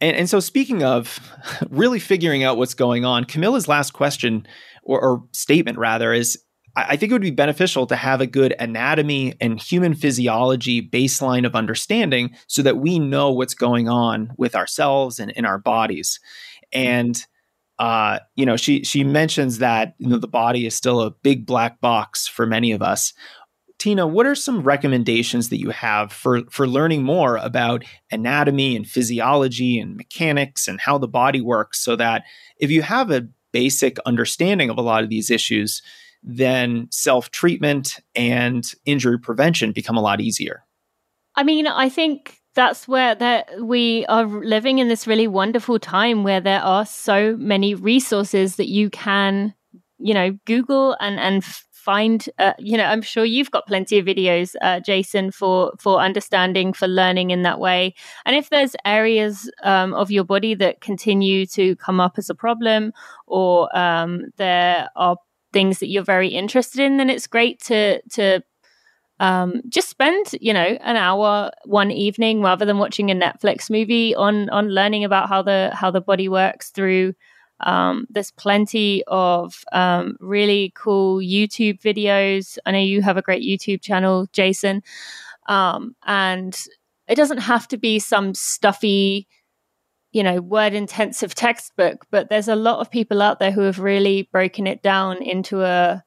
[0.00, 1.20] And, and so, speaking of
[1.70, 4.46] really figuring out what's going on, Camilla's last question
[4.82, 6.38] or, or statement, rather, is
[6.76, 11.46] I think it would be beneficial to have a good anatomy and human physiology baseline
[11.46, 16.18] of understanding so that we know what's going on with ourselves and in our bodies.
[16.72, 17.24] And
[17.78, 21.46] uh, you know, she she mentions that you know the body is still a big
[21.46, 23.12] black box for many of us.
[23.78, 28.86] Tina, what are some recommendations that you have for for learning more about anatomy and
[28.86, 32.24] physiology and mechanics and how the body works so that
[32.58, 35.82] if you have a basic understanding of a lot of these issues,
[36.22, 40.64] then self-treatment and injury prevention become a lot easier?
[41.36, 46.22] I mean, I think that's where that we are living in this really wonderful time
[46.22, 49.54] where there are so many resources that you can
[49.98, 54.06] you know google and and find uh, you know i'm sure you've got plenty of
[54.06, 57.94] videos uh, jason for for understanding for learning in that way.
[58.24, 62.34] And if there's areas um, of your body that continue to come up as a
[62.34, 62.92] problem
[63.26, 65.16] or um, there are
[65.52, 68.42] things that you're very interested in then it's great to to
[69.20, 74.14] um, just spend you know an hour one evening rather than watching a Netflix movie
[74.14, 77.14] on on learning about how the how the body works through
[77.60, 82.58] Um, there's plenty of um, really cool YouTube videos.
[82.66, 84.82] I know you have a great YouTube channel, Jason.
[85.48, 86.58] Um, and
[87.08, 89.28] it doesn't have to be some stuffy,
[90.12, 93.78] you know, word intensive textbook, but there's a lot of people out there who have
[93.78, 96.02] really broken it down into a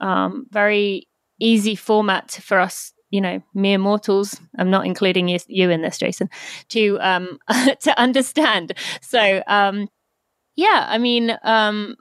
[0.00, 1.08] um, very
[1.40, 5.98] easy format for us you know mere mortals i'm not including you, you in this
[5.98, 6.28] jason
[6.68, 7.38] to um
[7.80, 9.88] to understand so um
[10.56, 11.96] yeah i mean um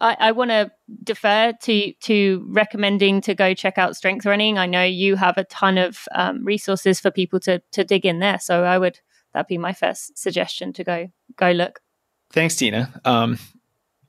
[0.00, 0.70] I, I want to
[1.02, 4.58] defer to to recommending to go check out strength running.
[4.58, 8.20] I know you have a ton of um, resources for people to to dig in
[8.20, 9.00] there, so I would
[9.32, 11.80] that'd be my first suggestion to go go look.
[12.32, 13.00] Thanks, Tina.
[13.04, 13.38] Um,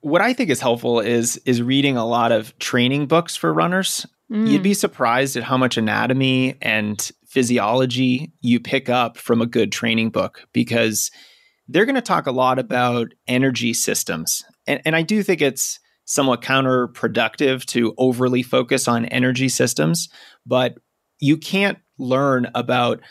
[0.02, 4.06] what I think is helpful is is reading a lot of training books for runners.
[4.32, 4.50] Mm.
[4.50, 9.72] You'd be surprised at how much anatomy and physiology you pick up from a good
[9.72, 11.12] training book because
[11.68, 14.44] they're going to talk a lot about energy systems.
[14.66, 20.10] And, and I do think it's somewhat counterproductive to overly focus on energy systems,
[20.46, 20.76] but
[21.20, 23.02] you can't learn about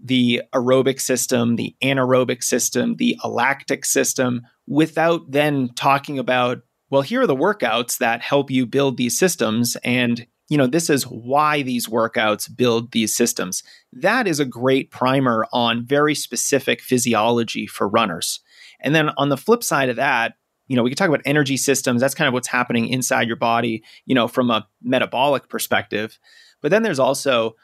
[0.00, 6.58] the aerobic system, the anaerobic system, the lactic system without then talking about,
[6.90, 9.76] well, here are the workouts that help you build these systems.
[9.82, 13.62] And, you know, this is why these workouts build these systems.
[13.92, 18.40] That is a great primer on very specific physiology for runners.
[18.80, 20.34] And then on the flip side of that,
[20.66, 22.00] you know, we can talk about energy systems.
[22.00, 26.18] That's kind of what's happening inside your body, you know, from a metabolic perspective.
[26.60, 27.54] But then there's also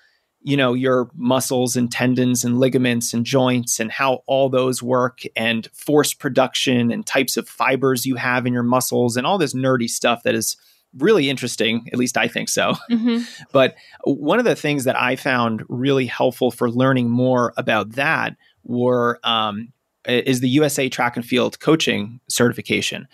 [0.45, 5.21] you know your muscles and tendons and ligaments and joints and how all those work
[5.35, 9.55] and force production and types of fibers you have in your muscles and all this
[9.55, 10.57] nerdy stuff that is
[10.99, 13.23] really interesting at least i think so mm-hmm.
[13.53, 18.37] but one of the things that i found really helpful for learning more about that
[18.65, 19.73] were um,
[20.07, 23.07] is the usa track and field coaching certification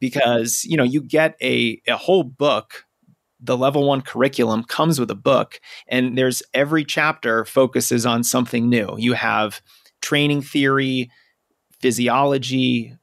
[0.00, 2.86] because you know you get a, a whole book
[3.40, 8.68] the level one curriculum comes with a book, and there's every chapter focuses on something
[8.68, 8.96] new.
[8.98, 9.60] You have
[10.00, 11.10] training theory,
[11.80, 12.96] physiology,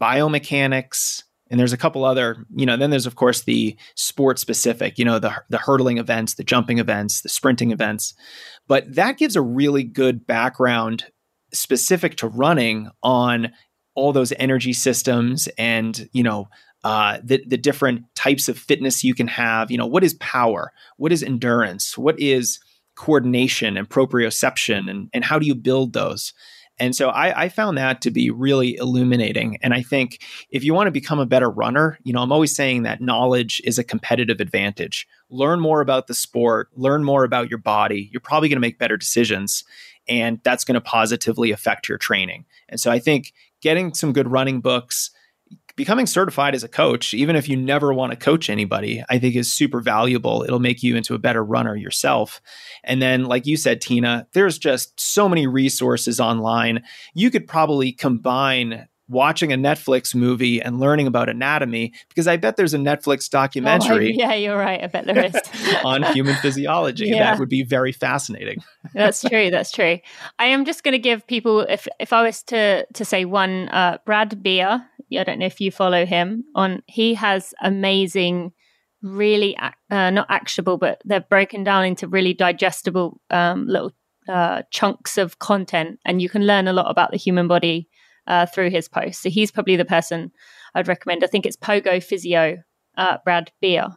[0.00, 4.98] biomechanics, and there's a couple other, you know, then there's of course the sport specific,
[4.98, 8.14] you know, the the hurdling events, the jumping events, the sprinting events.
[8.66, 11.04] But that gives a really good background
[11.52, 13.52] specific to running on
[13.94, 16.48] all those energy systems and, you know,
[16.84, 19.70] uh, the, the different types of fitness you can have.
[19.70, 20.72] You know, what is power?
[20.96, 21.98] What is endurance?
[21.98, 22.58] What is
[22.96, 24.90] coordination and proprioception?
[24.90, 26.32] And, and how do you build those?
[26.82, 29.56] And so I, I, found that to be really illuminating.
[29.62, 32.56] And I think if you want to become a better runner, you know, I'm always
[32.56, 35.06] saying that knowledge is a competitive advantage.
[35.30, 38.10] Learn more about the sport, learn more about your body.
[38.12, 39.62] You're probably going to make better decisions.
[40.08, 42.46] And that's going to positively affect your training.
[42.68, 45.12] And so I think getting some good running books,
[45.76, 49.36] becoming certified as a coach, even if you never want to coach anybody, I think
[49.36, 50.42] is super valuable.
[50.42, 52.40] It'll make you into a better runner yourself.
[52.84, 56.82] And then, like you said, Tina, there's just so many resources online.
[57.14, 62.56] You could probably combine watching a Netflix movie and learning about anatomy because I bet
[62.56, 64.14] there's a Netflix documentary.
[64.14, 64.82] Oh, yeah, you're right.
[64.82, 65.36] I bet there is
[65.84, 67.02] on human physiology.
[67.12, 67.32] Yeah.
[67.32, 68.62] That would be very fascinating.
[68.94, 69.50] that's true.
[69.50, 69.98] That's true.
[70.38, 73.68] I am just going to give people if if I was to to say one,
[73.68, 74.86] uh, Brad Beer.
[75.18, 76.82] I don't know if you follow him on.
[76.86, 78.52] He has amazing.
[79.02, 83.92] Really, uh, not actionable, but they're broken down into really digestible um, little
[84.28, 87.88] uh, chunks of content, and you can learn a lot about the human body
[88.28, 89.20] uh, through his posts.
[89.22, 90.30] So he's probably the person
[90.76, 91.24] I'd recommend.
[91.24, 92.58] I think it's Pogo Physio,
[92.96, 93.88] uh, Brad Beer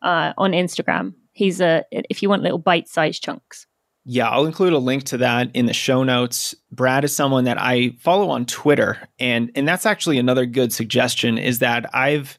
[0.00, 1.14] uh, on Instagram.
[1.32, 3.66] He's a if you want little bite-sized chunks.
[4.04, 6.56] Yeah, I'll include a link to that in the show notes.
[6.72, 11.38] Brad is someone that I follow on Twitter, and and that's actually another good suggestion.
[11.38, 12.38] Is that I've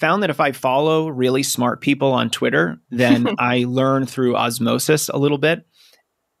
[0.00, 5.08] found that if I follow really smart people on Twitter, then I learn through osmosis
[5.08, 5.66] a little bit.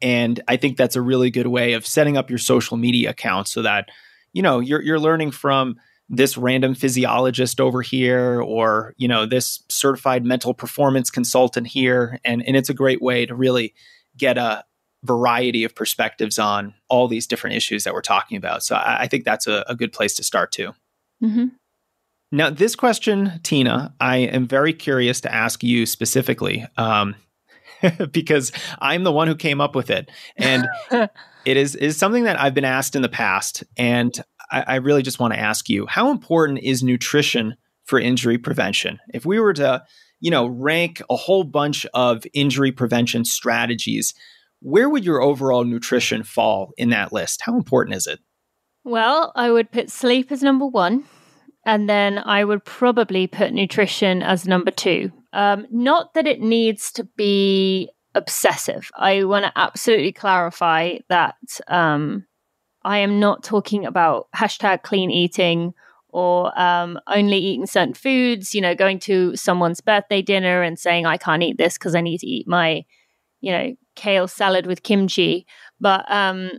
[0.02, 3.46] And I think that's a really good way of setting up your social media account
[3.48, 3.88] so that
[4.32, 5.76] you know you're you're learning from
[6.08, 12.46] this random physiologist over here or you know this certified mental performance consultant here and
[12.46, 13.72] and it's a great way to really
[14.16, 14.64] get a
[15.02, 19.06] variety of perspectives on all these different issues that we're talking about so i, I
[19.06, 20.72] think that's a, a, good place to start too
[21.22, 21.46] mm-hmm.
[22.32, 27.14] now this question tina i am very curious to ask you specifically um,
[28.10, 30.66] because i'm the one who came up with it and
[31.44, 34.12] It is is something that I've been asked in the past, and
[34.50, 38.98] I, I really just want to ask you: How important is nutrition for injury prevention?
[39.12, 39.84] If we were to,
[40.24, 44.14] you know, rank a whole bunch of injury prevention strategies,
[44.60, 47.42] where would your overall nutrition fall in that list?
[47.42, 48.20] How important is it?
[48.84, 51.04] Well, I would put sleep as number one.
[51.66, 55.12] And then I would probably put nutrition as number two.
[55.34, 58.90] Um, not that it needs to be obsessive.
[58.96, 61.36] I want to absolutely clarify that
[61.68, 62.24] um,
[62.82, 65.74] I am not talking about hashtag clean eating
[66.14, 71.06] or um, only eating certain foods, you know, going to someone's birthday dinner and saying,
[71.06, 72.84] I can't eat this because I need to eat my,
[73.40, 75.44] you know, kale salad with kimchi.
[75.80, 76.52] But um,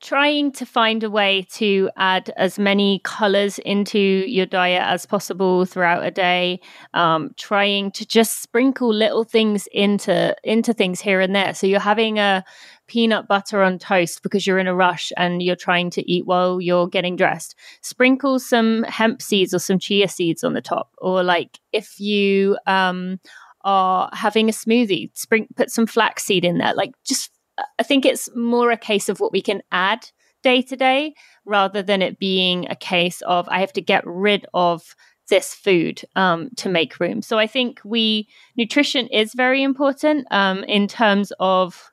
[0.00, 5.64] trying to find a way to add as many colors into your diet as possible
[5.64, 6.60] throughout a day
[6.94, 11.52] um, trying to just sprinkle little things into into things here and there.
[11.52, 12.44] So you're having a
[12.86, 16.60] peanut butter on toast because you're in a rush and you're trying to eat while
[16.60, 17.56] you're getting dressed.
[17.82, 22.56] Sprinkle some hemp seeds or some chia seeds on the top or like if you
[22.68, 23.18] um,
[23.64, 27.32] are having a smoothie spring put some flaxseed in there like just
[27.78, 30.10] I think it's more a case of what we can add
[30.42, 34.46] day to day rather than it being a case of I have to get rid
[34.54, 34.94] of
[35.28, 37.20] this food um, to make room.
[37.20, 41.90] So I think we nutrition is very important um, in terms of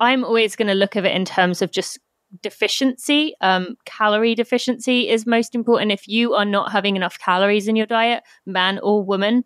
[0.00, 1.98] I'm always going to look at it in terms of just
[2.42, 3.34] deficiency.
[3.40, 5.90] Um, calorie deficiency is most important.
[5.90, 9.42] If you are not having enough calories in your diet, man or woman,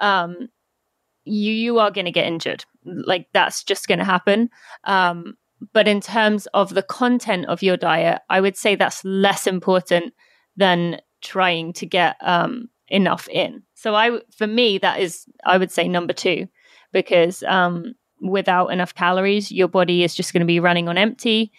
[0.00, 0.48] um,
[1.24, 4.50] you you are going to get injured like that's just going to happen
[4.84, 5.34] um,
[5.72, 10.12] but in terms of the content of your diet i would say that's less important
[10.56, 15.70] than trying to get um, enough in so i for me that is i would
[15.70, 16.46] say number two
[16.92, 21.52] because um, without enough calories your body is just going to be running on empty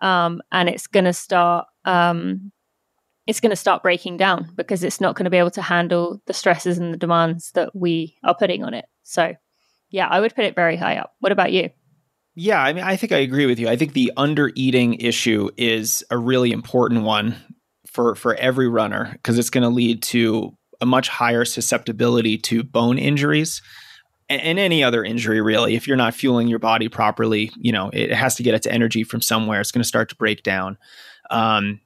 [0.00, 2.50] um, and it's going to start um,
[3.26, 6.20] it's going to start breaking down because it's not going to be able to handle
[6.26, 8.84] the stresses and the demands that we are putting on it.
[9.02, 9.34] So,
[9.94, 11.14] yeah, I would put it very high up.
[11.20, 11.70] What about you?
[12.34, 13.68] Yeah, I mean, I think I agree with you.
[13.68, 17.36] I think the under eating issue is a really important one
[17.86, 22.64] for for every runner because it's going to lead to a much higher susceptibility to
[22.64, 23.62] bone injuries
[24.28, 25.76] and, and, any other injury really.
[25.76, 29.04] If you're not fueling your body properly, you know, it has to get its energy
[29.04, 29.60] from somewhere.
[29.60, 30.76] It's going to start to break down.
[31.30, 31.80] Um,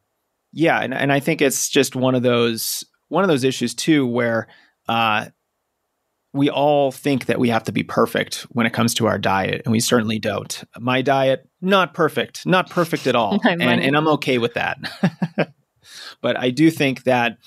[0.55, 4.07] yeah, and, and I think it's just one of those one of those issues too
[4.07, 4.49] where
[4.89, 5.27] uh,
[6.33, 9.63] we all think that we have to be perfect when it comes to our diet,
[9.65, 10.63] and we certainly don't.
[10.79, 14.79] My diet, not perfect, not perfect at all, and, and I'm okay with that.
[16.21, 17.39] but I do think that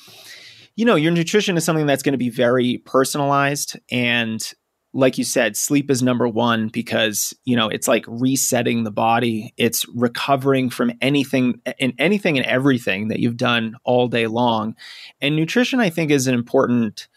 [0.76, 4.54] you know your nutrition is something that's going to be very personalized and
[4.94, 9.54] like you said, sleep is number one because, you know, it's like resetting the body.
[9.56, 14.76] It's recovering from anything and anything and everything that you've done all day long.
[15.22, 17.08] And nutrition, I think, is an important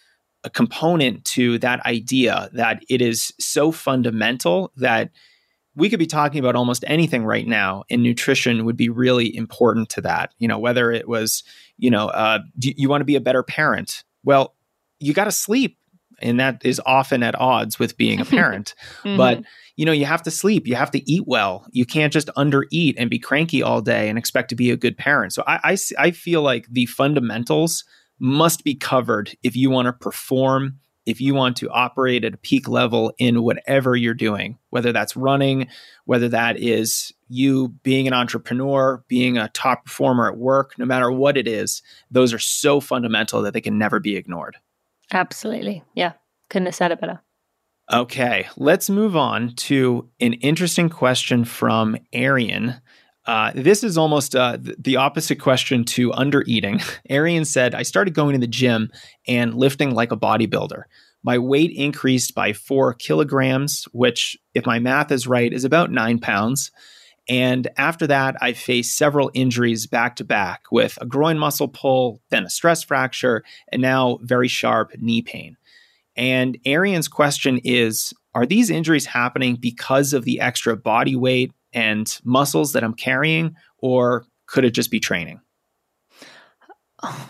[0.44, 5.10] a component to that idea that it is so fundamental that
[5.76, 9.88] we could be talking about almost anything right now and nutrition would be really important
[9.88, 11.42] to that you know whether it was
[11.78, 14.54] you know uh, you want to be a better parent well
[15.00, 15.78] you got to sleep
[16.20, 18.74] and that is often at odds with being a parent.
[19.02, 19.16] mm-hmm.
[19.16, 19.42] But
[19.76, 21.66] you know, you have to sleep, you have to eat well.
[21.72, 24.96] You can't just undereat and be cranky all day and expect to be a good
[24.96, 25.32] parent.
[25.32, 27.84] So I, I, I feel like the fundamentals
[28.18, 32.38] must be covered if you want to perform, if you want to operate at a
[32.38, 35.68] peak level in whatever you're doing, whether that's running,
[36.06, 41.10] whether that is you being an entrepreneur, being a top performer at work, no matter
[41.10, 44.56] what it is, those are so fundamental that they can never be ignored.
[45.12, 45.82] Absolutely.
[45.94, 46.12] Yeah.
[46.48, 47.20] Couldn't have said it better.
[47.92, 48.48] Okay.
[48.56, 52.80] Let's move on to an interesting question from Arian.
[53.26, 56.80] Uh, this is almost uh, the opposite question to under eating.
[57.08, 58.90] Arian said, I started going to the gym
[59.26, 60.82] and lifting like a bodybuilder.
[61.22, 66.18] My weight increased by four kilograms, which, if my math is right, is about nine
[66.18, 66.70] pounds.
[67.26, 72.20] And after that, I faced several injuries back to back with a groin muscle pull,
[72.28, 75.56] then a stress fracture, and now very sharp knee pain.
[76.14, 82.18] And Arian's question is Are these injuries happening because of the extra body weight and
[82.24, 85.40] muscles that I'm carrying, or could it just be training?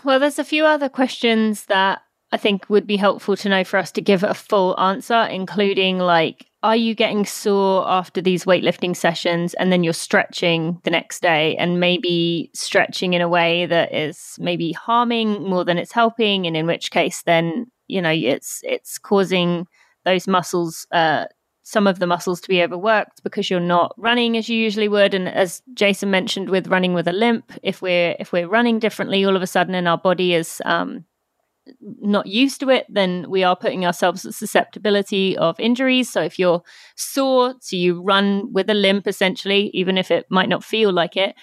[0.03, 3.77] Well, there's a few other questions that I think would be helpful to know for
[3.77, 8.95] us to give a full answer, including like are you getting sore after these weightlifting
[8.95, 13.93] sessions and then you're stretching the next day and maybe stretching in a way that
[13.93, 18.61] is maybe harming more than it's helping and in which case then you know it's
[18.63, 19.67] it's causing
[20.05, 21.25] those muscles uh,
[21.67, 25.15] some of the muscles to be overworked because you're not running as you usually would
[25.15, 29.25] and as Jason mentioned with running with a limp if we're if we're running differently
[29.25, 31.05] all of a sudden and our body is um,
[31.81, 36.11] not used to it, then we are putting ourselves at susceptibility of injuries.
[36.11, 36.61] So if you're
[36.95, 41.17] sore, so you run with a limp essentially, even if it might not feel like
[41.17, 41.35] it,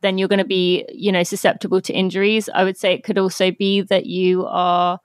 [0.00, 2.48] then you're going to be, you know, susceptible to injuries.
[2.54, 5.00] I would say it could also be that you are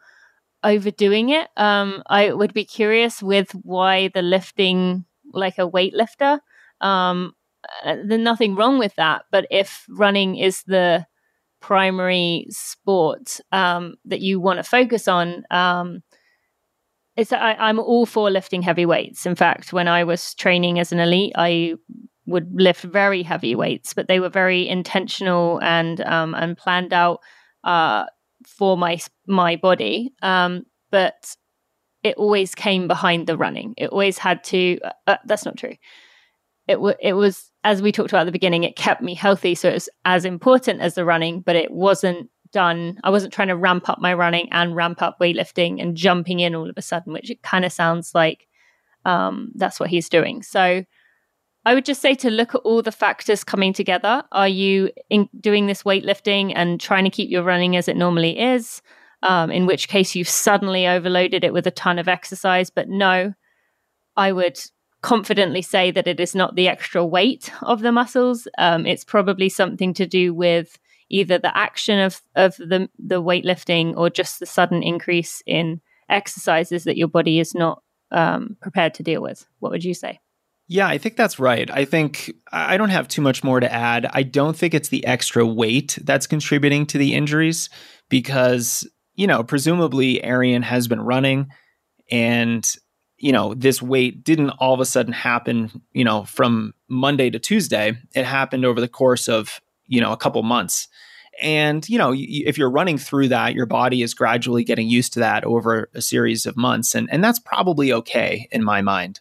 [0.64, 1.48] overdoing it.
[1.58, 6.40] Um, I would be curious with why the lifting like a weightlifter.
[6.82, 7.34] Um,
[7.86, 11.06] uh, there's nothing wrong with that, but if running is the
[11.62, 16.04] primary sport um, that you want to focus on, um,
[17.16, 19.26] it's I, am all for lifting heavy weights.
[19.26, 21.76] In fact, when I was training as an elite, I
[22.26, 27.20] would lift very heavy weights, but they were very intentional and um, and planned out
[27.64, 28.06] uh,
[28.46, 30.14] for my my body.
[30.22, 31.36] Um, but
[32.04, 33.74] it always came behind the running.
[33.78, 34.80] It always had to.
[34.84, 35.76] Uh, uh that's not true.
[36.68, 38.64] It w- it was as we talked about at the beginning.
[38.64, 42.30] It kept me healthy, so it was as important as the running, but it wasn't
[42.52, 43.00] done.
[43.04, 46.56] I wasn't trying to ramp up my running and ramp up weightlifting and jumping in
[46.56, 48.48] all of a sudden, which it kind of sounds like
[49.06, 50.42] um, that's what he's doing.
[50.44, 50.86] So
[51.66, 54.24] I would just say to look at all the factors coming together.
[54.32, 54.92] Are you
[55.40, 58.82] doing this weightlifting and trying to keep your running as it normally is?
[59.22, 62.70] Um, in which case you've suddenly overloaded it with a ton of exercise.
[62.70, 63.34] But no,
[64.18, 64.60] I would
[65.02, 68.50] confidently say that it is not the extra weight of the muscles.
[68.58, 70.78] Um, it's probably something to do with
[71.10, 76.84] either the action of, of the, the weightlifting or just the sudden increase in exercises
[76.84, 79.46] that your body is not um, prepared to deal with.
[79.60, 80.20] What would you say?
[80.68, 81.70] Yeah, I think that's right.
[81.70, 84.08] I think I don't have too much more to add.
[84.12, 87.70] I don't think it's the extra weight that's contributing to the injuries
[88.10, 91.50] because, you know, presumably Arian has been running
[92.10, 92.66] and,
[93.18, 97.40] you know, this weight didn't all of a sudden happen, you know, from Monday to
[97.40, 97.98] Tuesday.
[98.16, 100.88] It happened over the course of, you know, a couple months.
[101.42, 105.20] And, you know, if you're running through that, your body is gradually getting used to
[105.20, 106.96] that over a series of months.
[106.96, 109.20] And, and that's probably okay in my mind.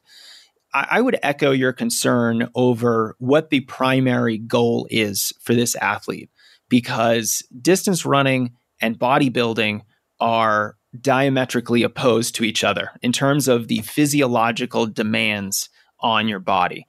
[0.75, 6.31] I would echo your concern over what the primary goal is for this athlete
[6.69, 9.83] because distance running and bodybuilding
[10.21, 15.69] are diametrically opposed to each other in terms of the physiological demands
[16.01, 16.87] on your body.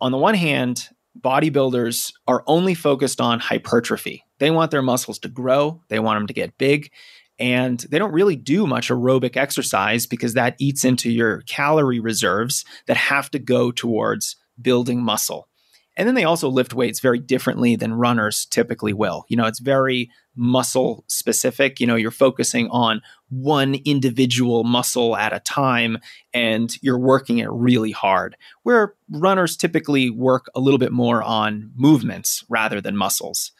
[0.00, 0.88] On the one hand,
[1.18, 4.24] bodybuilders are only focused on hypertrophy.
[4.38, 6.90] They want their muscles to grow, they want them to get big,
[7.38, 12.64] and they don't really do much aerobic exercise because that eats into your calorie reserves
[12.86, 15.48] that have to go towards building muscle.
[15.96, 19.24] And then they also lift weights very differently than runners typically will.
[19.28, 21.78] You know, it's very muscle specific.
[21.78, 25.98] You know, you're focusing on one individual muscle at a time
[26.32, 28.36] and you're working it really hard.
[28.64, 33.52] Where runners typically work a little bit more on movements rather than muscles.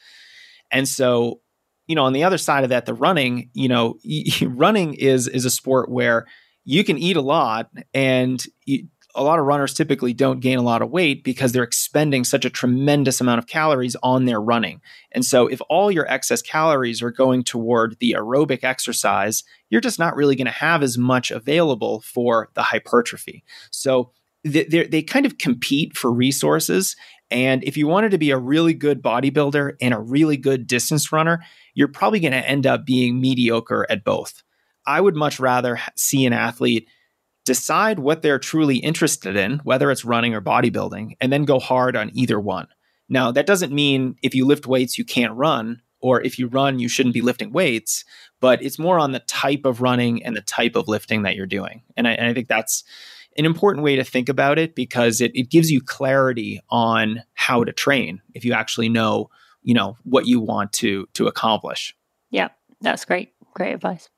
[0.72, 1.40] And so
[1.86, 3.98] you know, on the other side of that, the running, you know,
[4.42, 6.26] running is is a sport where
[6.64, 10.62] you can eat a lot and you, a lot of runners typically don't gain a
[10.62, 14.80] lot of weight because they're expending such a tremendous amount of calories on their running.
[15.12, 20.00] And so if all your excess calories are going toward the aerobic exercise, you're just
[20.00, 23.44] not really going to have as much available for the hypertrophy.
[23.70, 24.10] So
[24.42, 26.96] they, they kind of compete for resources.
[27.34, 31.10] And if you wanted to be a really good bodybuilder and a really good distance
[31.10, 31.42] runner,
[31.74, 34.44] you're probably going to end up being mediocre at both.
[34.86, 36.88] I would much rather see an athlete
[37.44, 41.96] decide what they're truly interested in, whether it's running or bodybuilding, and then go hard
[41.96, 42.68] on either one.
[43.08, 46.78] Now, that doesn't mean if you lift weights, you can't run, or if you run,
[46.78, 48.04] you shouldn't be lifting weights,
[48.40, 51.46] but it's more on the type of running and the type of lifting that you're
[51.46, 51.82] doing.
[51.96, 52.84] And I, and I think that's
[53.36, 57.64] an important way to think about it because it, it gives you clarity on how
[57.64, 59.30] to train if you actually know
[59.62, 61.96] you know what you want to to accomplish.
[62.30, 62.48] Yeah
[62.84, 63.32] that's great.
[63.54, 64.08] Great advice.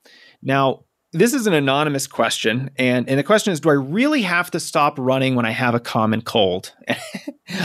[0.42, 4.50] Now this is an anonymous question and and the question is do i really have
[4.50, 6.74] to stop running when i have a common cold?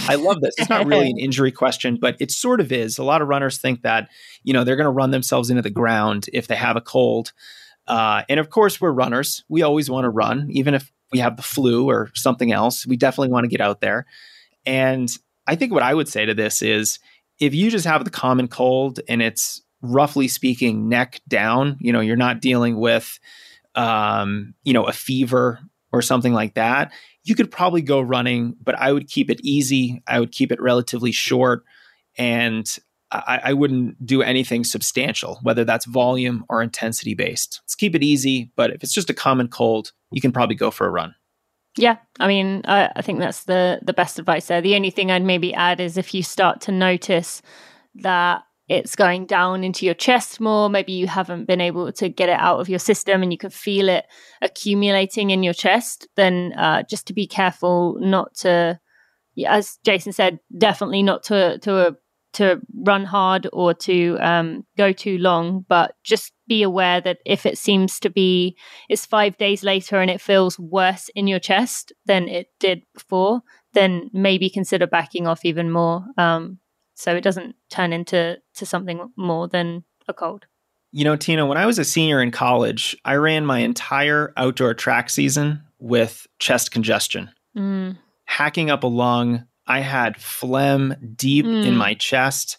[0.08, 0.54] I love this.
[0.58, 2.98] It's not really an injury question but it sort of is.
[2.98, 4.10] A lot of runners think that
[4.44, 7.34] you know they're going to run themselves into the ground if they have a cold.
[7.88, 9.44] Uh, and of course we're runners.
[9.50, 12.98] We always want to run even if we have the flu or something else we
[12.98, 14.06] definitely want to get out there
[14.66, 17.00] and i think what i would say to this is
[17.40, 22.00] if you just have the common cold and it's roughly speaking neck down, you know,
[22.00, 23.20] you're not dealing with
[23.74, 25.60] um, you know, a fever
[25.94, 26.92] or something like that,
[27.24, 30.04] you could probably go running, but I would keep it easy.
[30.08, 31.64] I would keep it relatively short
[32.18, 32.68] and
[33.12, 37.62] I, I wouldn't do anything substantial, whether that's volume or intensity based.
[37.64, 40.72] Let's keep it easy, but if it's just a common cold, you can probably go
[40.72, 41.16] for a run.
[41.78, 44.62] Yeah, I mean, I, I think that's the the best advice there.
[44.62, 47.42] The only thing I'd maybe add is if you start to notice
[47.96, 52.30] that it's going down into your chest more, maybe you haven't been able to get
[52.30, 54.06] it out of your system and you can feel it
[54.42, 58.80] accumulating in your chest, then uh, just to be careful not to,
[59.46, 61.96] as Jason said, definitely not to to
[62.34, 67.46] to run hard or to um, go too long, but just be aware that if
[67.46, 68.56] it seems to be
[68.90, 73.42] it's five days later and it feels worse in your chest than it did before,
[73.74, 76.60] then maybe consider backing off even more, um,
[76.96, 80.46] so it doesn't turn into to something more than a cold.
[80.92, 84.74] You know, Tina, when I was a senior in college, I ran my entire outdoor
[84.74, 87.32] track season with chest congestion.
[87.58, 87.98] Mm.
[88.26, 91.66] Hacking up a lung, I had phlegm deep mm.
[91.66, 92.58] in my chest.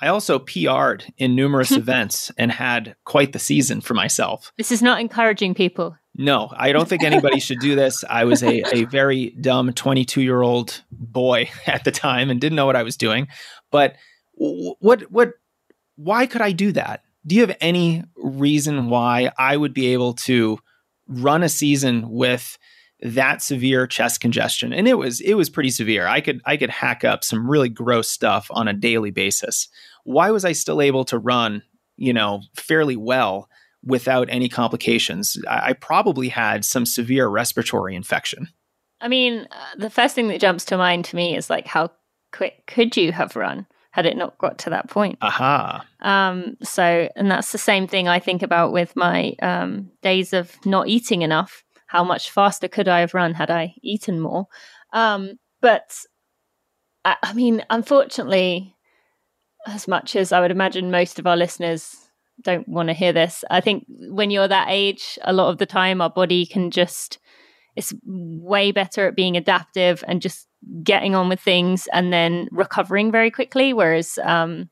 [0.00, 4.52] I also PR'd in numerous events and had quite the season for myself.
[4.56, 5.96] This is not encouraging people.
[6.16, 8.04] No, I don't think anybody should do this.
[8.08, 12.56] I was a, a very dumb 22 year old boy at the time and didn't
[12.56, 13.28] know what I was doing.
[13.70, 13.96] But
[14.34, 15.34] what, what,
[15.96, 17.02] why could I do that?
[17.26, 20.58] Do you have any reason why I would be able to
[21.06, 22.58] run a season with
[23.02, 24.72] that severe chest congestion?
[24.72, 26.06] And it was it was pretty severe.
[26.06, 29.68] I could I could hack up some really gross stuff on a daily basis.
[30.04, 31.62] Why was I still able to run,
[31.96, 33.48] you know, fairly well
[33.84, 35.38] without any complications?
[35.48, 38.48] I, I probably had some severe respiratory infection.
[39.00, 41.90] I mean, uh, the first thing that jumps to mind to me is like how
[42.32, 43.66] quick could you have run?
[43.92, 45.18] had it not got to that point.
[45.20, 45.84] Aha.
[46.00, 50.54] Um, so, and that's the same thing I think about with my um, days of
[50.64, 51.64] not eating enough.
[51.90, 54.46] How much faster could I have run had I eaten more?
[54.92, 55.96] Um, but
[57.04, 58.76] I, I mean, unfortunately,
[59.66, 61.96] as much as I would imagine most of our listeners
[62.42, 65.66] don't want to hear this, I think when you're that age, a lot of the
[65.66, 67.18] time our body can just
[67.74, 70.46] it's way better at being adaptive and just
[70.84, 73.72] getting on with things and then recovering very quickly.
[73.72, 74.68] Whereas, um,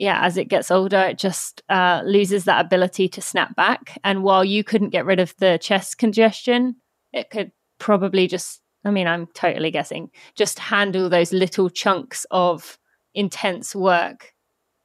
[0.00, 3.98] yeah, as it gets older, it just uh, loses that ability to snap back.
[4.02, 6.76] And while you couldn't get rid of the chest congestion,
[7.12, 12.78] it could probably just, I mean, I'm totally guessing, just handle those little chunks of
[13.14, 14.32] intense work,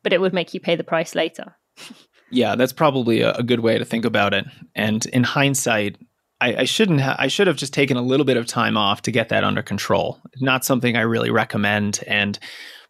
[0.03, 1.55] but it would make you pay the price later.
[2.29, 4.43] yeah, that's probably a, a good way to think about it.
[4.75, 5.97] And in hindsight,
[6.41, 6.99] I, I shouldn't.
[6.99, 9.45] Ha- I should have just taken a little bit of time off to get that
[9.45, 10.19] under control.
[10.41, 12.37] Not something I really recommend, and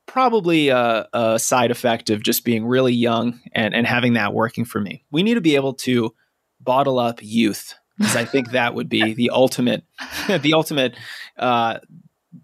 [0.06, 4.66] probably a, a side effect of just being really young and and having that working
[4.66, 5.04] for me.
[5.12, 6.14] We need to be able to
[6.60, 9.84] bottle up youth because I think that would be the ultimate,
[10.28, 10.96] the ultimate
[11.38, 11.80] uh,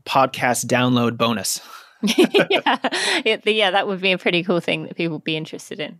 [0.05, 1.59] podcast download bonus.
[2.03, 3.39] yeah.
[3.45, 5.99] yeah, that would be a pretty cool thing that people would be interested in.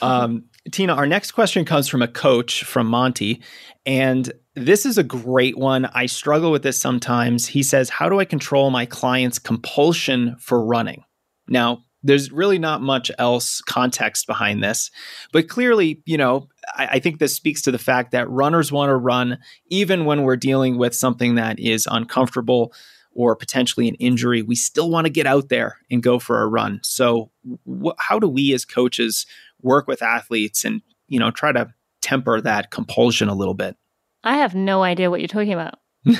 [0.00, 3.42] um, Tina, our next question comes from a coach from Monty,
[3.84, 5.86] and this is a great one.
[5.86, 7.46] I struggle with this sometimes.
[7.46, 11.04] He says, How do I control my client's compulsion for running?
[11.48, 14.90] Now, there's really not much else context behind this,
[15.32, 18.90] but clearly, you know, I, I think this speaks to the fact that runners want
[18.90, 22.74] to run even when we're dealing with something that is uncomfortable
[23.14, 24.42] or potentially an injury.
[24.42, 26.80] We still want to get out there and go for a run.
[26.82, 27.30] So,
[27.66, 29.26] wh- how do we as coaches
[29.60, 33.76] work with athletes and, you know, try to temper that compulsion a little bit?
[34.24, 35.78] I have no idea what you're talking about.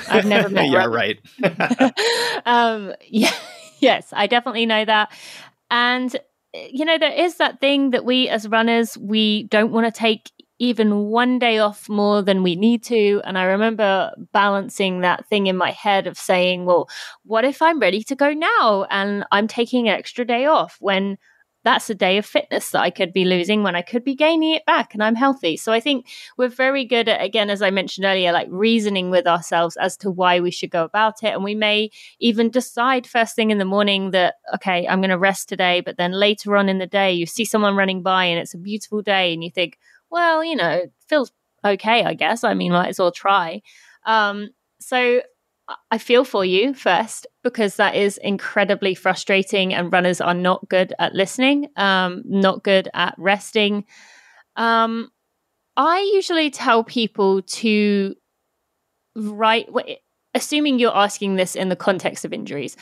[0.09, 0.67] I've never met.
[0.67, 1.19] Yeah, you're right.
[2.47, 3.35] um, yeah,
[3.81, 5.13] yes, I definitely know that.
[5.71, 6.15] And
[6.55, 10.31] you know, there is that thing that we as runners we don't want to take
[10.59, 13.21] even one day off more than we need to.
[13.25, 16.89] And I remember balancing that thing in my head of saying, well,
[17.25, 21.19] what if I'm ready to go now and I'm taking an extra day off when
[21.65, 24.55] that's a day of fitness that I could be losing when I could be gaining
[24.55, 25.57] it back and I'm healthy.
[25.57, 29.27] So I think we're very good at, again, as I mentioned earlier, like reasoning with
[29.27, 31.35] ourselves as to why we should go about it.
[31.35, 35.19] And we may even decide first thing in the morning that, okay, I'm going to
[35.19, 35.81] rest today.
[35.81, 38.59] But then later on in the day, you see someone running by and it's a
[38.59, 39.79] beautiful day and you think,
[40.11, 41.33] well, you know, it feels
[41.65, 42.45] okay, I guess.
[42.45, 43.63] I mean, might as well try.
[44.05, 44.51] Um,
[44.81, 45.23] so
[45.91, 50.93] I feel for you first because that is incredibly frustrating, and runners are not good
[50.99, 53.85] at listening, um, not good at resting.
[54.57, 55.11] Um,
[55.77, 58.15] I usually tell people to
[59.15, 59.69] write,
[60.35, 62.77] assuming you're asking this in the context of injuries,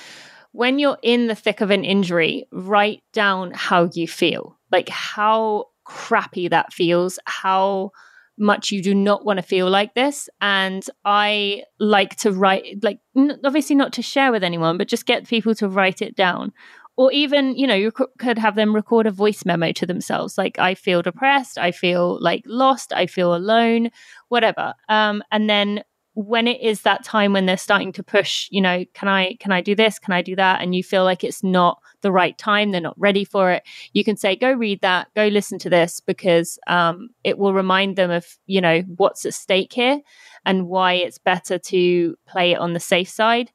[0.52, 5.66] when you're in the thick of an injury, write down how you feel, like how
[5.84, 7.92] crappy that feels, how
[8.41, 10.28] much you do not want to feel like this.
[10.41, 12.99] And I like to write, like,
[13.45, 16.53] obviously not to share with anyone, but just get people to write it down.
[16.97, 20.59] Or even, you know, you could have them record a voice memo to themselves, like,
[20.59, 23.91] I feel depressed, I feel like lost, I feel alone,
[24.28, 24.74] whatever.
[24.88, 25.82] Um, and then
[26.14, 29.52] when it is that time when they're starting to push you know can i can
[29.52, 29.98] i do this?
[29.98, 30.61] Can i do that?
[30.61, 34.02] And you feel like it's not the right time they're not ready for it you
[34.02, 38.11] can say go read that go listen to this because um, it will remind them
[38.11, 40.00] of you know what's at stake here
[40.44, 43.50] and why it's better to play it on the safe side.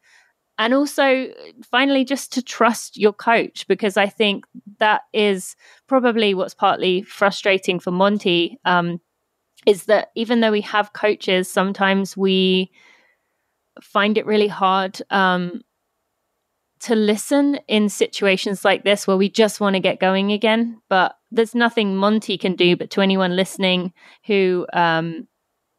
[0.58, 1.28] And also
[1.70, 4.45] finally just to trust your coach because i think
[4.80, 5.53] that is
[5.88, 9.01] probably what's partly frustrating for monty um,
[9.66, 12.72] is that even though we have coaches sometimes we
[13.82, 15.61] find it really hard um,
[16.80, 21.16] to listen in situations like this where we just want to get going again but
[21.32, 23.91] there's nothing monty can do but to anyone listening
[24.26, 25.28] who um,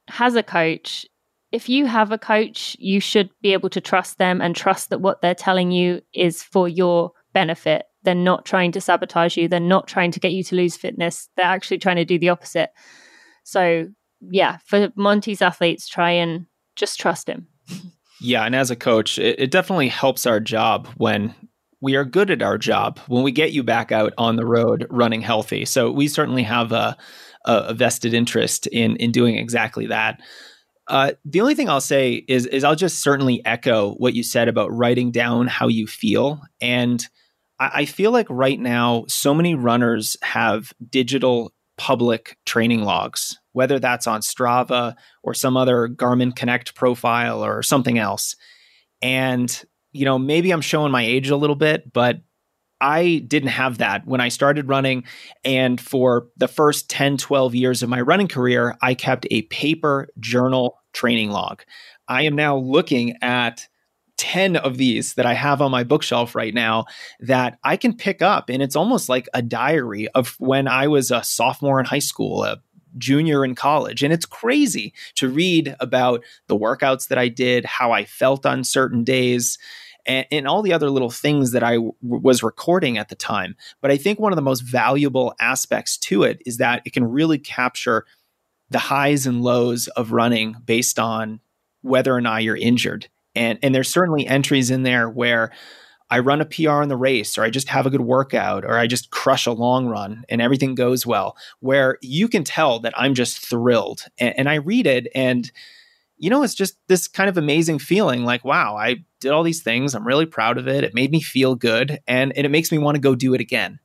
[0.08, 1.06] has a coach
[1.52, 5.00] if you have a coach, you should be able to trust them and trust that
[5.00, 7.86] what they're telling you is for your benefit.
[8.02, 9.48] They're not trying to sabotage you.
[9.48, 11.28] They're not trying to get you to lose fitness.
[11.36, 12.70] They're actually trying to do the opposite.
[13.46, 13.88] So,
[14.20, 17.46] yeah, for Monty's athletes, try and just trust him.
[18.20, 18.44] Yeah.
[18.44, 21.32] And as a coach, it, it definitely helps our job when
[21.80, 24.86] we are good at our job, when we get you back out on the road
[24.90, 25.64] running healthy.
[25.64, 26.96] So, we certainly have a,
[27.44, 30.20] a vested interest in, in doing exactly that.
[30.88, 34.48] Uh, the only thing I'll say is is I'll just certainly echo what you said
[34.48, 37.04] about writing down how you feel, and
[37.58, 43.78] I, I feel like right now so many runners have digital public training logs, whether
[43.78, 48.36] that's on Strava or some other Garmin Connect profile or something else,
[49.02, 52.20] and you know maybe I'm showing my age a little bit, but
[52.80, 55.04] I didn't have that when I started running.
[55.44, 60.08] And for the first 10, 12 years of my running career, I kept a paper
[60.20, 61.62] journal training log.
[62.08, 63.66] I am now looking at
[64.18, 66.86] 10 of these that I have on my bookshelf right now
[67.20, 68.48] that I can pick up.
[68.48, 72.44] And it's almost like a diary of when I was a sophomore in high school,
[72.44, 72.60] a
[72.98, 74.02] junior in college.
[74.02, 78.64] And it's crazy to read about the workouts that I did, how I felt on
[78.64, 79.58] certain days
[80.06, 83.56] and, all the other little things that I w- was recording at the time.
[83.80, 87.04] But I think one of the most valuable aspects to it is that it can
[87.04, 88.06] really capture
[88.70, 91.40] the highs and lows of running based on
[91.82, 93.08] whether or not you're injured.
[93.36, 95.52] And, and there's certainly entries in there where
[96.08, 98.78] I run a PR in the race, or I just have a good workout, or
[98.78, 102.94] I just crush a long run and everything goes well, where you can tell that
[102.96, 104.04] I'm just thrilled.
[104.18, 105.50] And, and I read it and
[106.18, 109.62] you know, it's just this kind of amazing feeling like, wow, I did all these
[109.62, 109.94] things.
[109.94, 110.82] I'm really proud of it.
[110.82, 113.40] It made me feel good and, and it makes me want to go do it
[113.40, 113.80] again.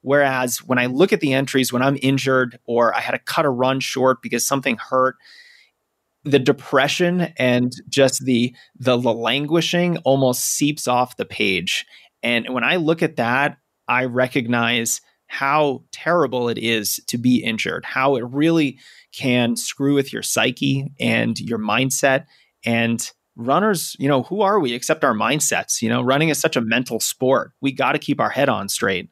[0.00, 3.44] Whereas when I look at the entries when I'm injured or I had to cut
[3.44, 5.16] a run short because something hurt,
[6.24, 11.86] the depression and just the the languishing almost seeps off the page.
[12.22, 13.58] And when I look at that,
[13.88, 18.78] I recognize how terrible it is to be injured, how it really
[19.12, 22.26] can screw with your psyche and your mindset.
[22.64, 25.80] And runners, you know, who are we except our mindsets?
[25.80, 27.52] You know, running is such a mental sport.
[27.60, 29.08] We got to keep our head on straight.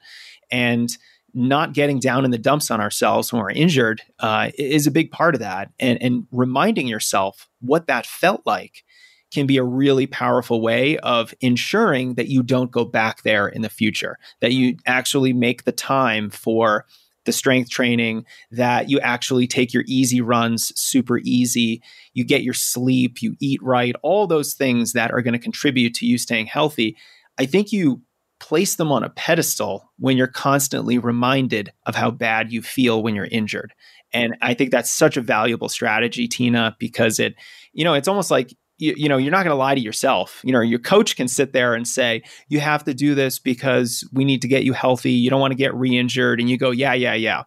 [0.50, 0.90] And
[1.34, 5.10] not getting down in the dumps on ourselves when we're injured uh, is a big
[5.10, 5.70] part of that.
[5.78, 8.84] And, and reminding yourself what that felt like
[9.32, 13.62] can be a really powerful way of ensuring that you don't go back there in
[13.62, 16.84] the future, that you actually make the time for
[17.26, 21.82] the strength training, that you actually take your easy runs super easy,
[22.14, 25.94] you get your sleep, you eat right, all those things that are going to contribute
[25.94, 26.96] to you staying healthy.
[27.38, 28.02] I think you
[28.40, 33.14] place them on a pedestal when you're constantly reminded of how bad you feel when
[33.14, 33.72] you're injured.
[34.12, 37.34] And I think that's such a valuable strategy, Tina, because it,
[37.72, 40.40] you know, it's almost like you, you know you're not going to lie to yourself.
[40.42, 44.08] You know your coach can sit there and say you have to do this because
[44.12, 45.12] we need to get you healthy.
[45.12, 46.40] You don't want to get re-injured.
[46.40, 47.44] And you go yeah yeah yeah.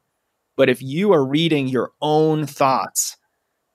[0.56, 3.18] But if you are reading your own thoughts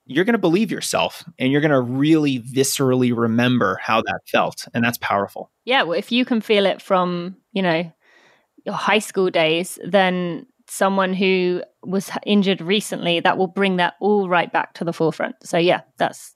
[0.09, 4.67] you're going to believe yourself and you're going to really viscerally remember how that felt
[4.73, 7.91] and that's powerful yeah well if you can feel it from you know
[8.65, 14.27] your high school days then someone who was injured recently that will bring that all
[14.29, 16.35] right back to the forefront so yeah that's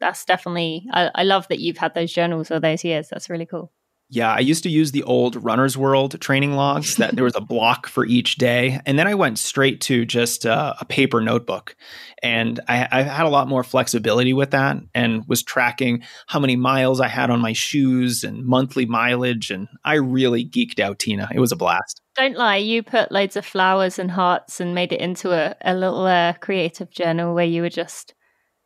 [0.00, 3.08] that's definitely I, I love that you've had those journals all those years.
[3.08, 3.72] That's really cool.
[4.08, 7.40] Yeah, I used to use the old Runner's World training logs that there was a
[7.40, 8.80] block for each day.
[8.86, 11.74] And then I went straight to just uh, a paper notebook.
[12.22, 16.54] And I, I, had a lot more flexibility with that and was tracking how many
[16.54, 19.50] miles I had on my shoes and monthly mileage.
[19.50, 21.28] And I really geeked out, Tina.
[21.34, 22.00] It was a blast.
[22.14, 25.74] Don't lie, you put loads of flowers and hearts and made it into a, a
[25.74, 28.14] little uh, creative journal where you were just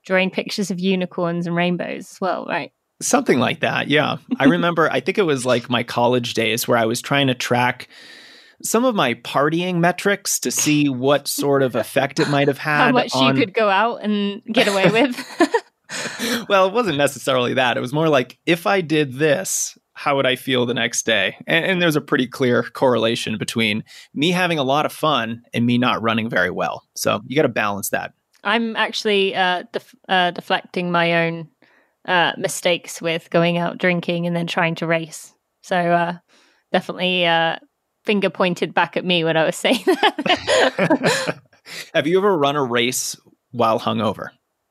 [0.05, 2.73] drawing pictures of unicorns and rainbows as well, right?
[3.03, 3.89] Something like that.
[3.89, 4.19] Yeah.
[4.39, 7.35] I remember, I think it was like my college days where I was trying to
[7.35, 7.89] track
[8.63, 12.87] some of my partying metrics to see what sort of effect it might have had.
[12.87, 13.37] How much on...
[13.37, 16.47] you could go out and get away with.
[16.49, 17.77] well, it wasn't necessarily that.
[17.77, 21.37] It was more like if I did this, how would I feel the next day?
[21.47, 23.85] And, and, there's a pretty clear correlation between
[24.15, 26.85] me having a lot of fun and me not running very well.
[26.97, 28.15] So you got to balance that.
[28.43, 31.49] I'm actually uh, def- uh, deflecting my own
[32.07, 35.33] uh, mistakes with going out drinking and then trying to race.
[35.63, 36.15] So uh,
[36.73, 37.57] definitely uh,
[38.05, 41.41] finger pointed back at me when I was saying that.
[41.95, 43.17] Have you ever run a race
[43.53, 44.29] while hungover?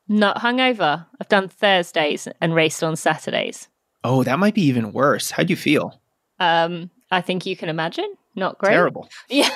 [0.08, 1.06] Not hungover.
[1.20, 3.68] I've done Thursdays and raced on Saturdays.
[4.02, 5.30] Oh, that might be even worse.
[5.30, 6.00] How'd you feel?
[6.38, 8.12] Um, I think you can imagine.
[8.34, 8.70] Not great.
[8.70, 9.08] Terrible.
[9.28, 9.50] Yeah,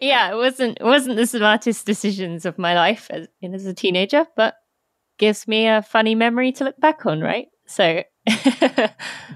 [0.00, 0.32] yeah.
[0.32, 4.54] It wasn't it wasn't the smartest decisions of my life as as a teenager, but
[5.18, 7.20] gives me a funny memory to look back on.
[7.20, 7.48] Right.
[7.66, 8.02] So.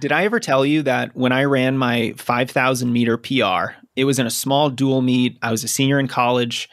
[0.01, 4.19] Did I ever tell you that when I ran my 5,000 meter PR, it was
[4.19, 5.39] in a small dual meet.
[5.43, 6.69] I was a senior in college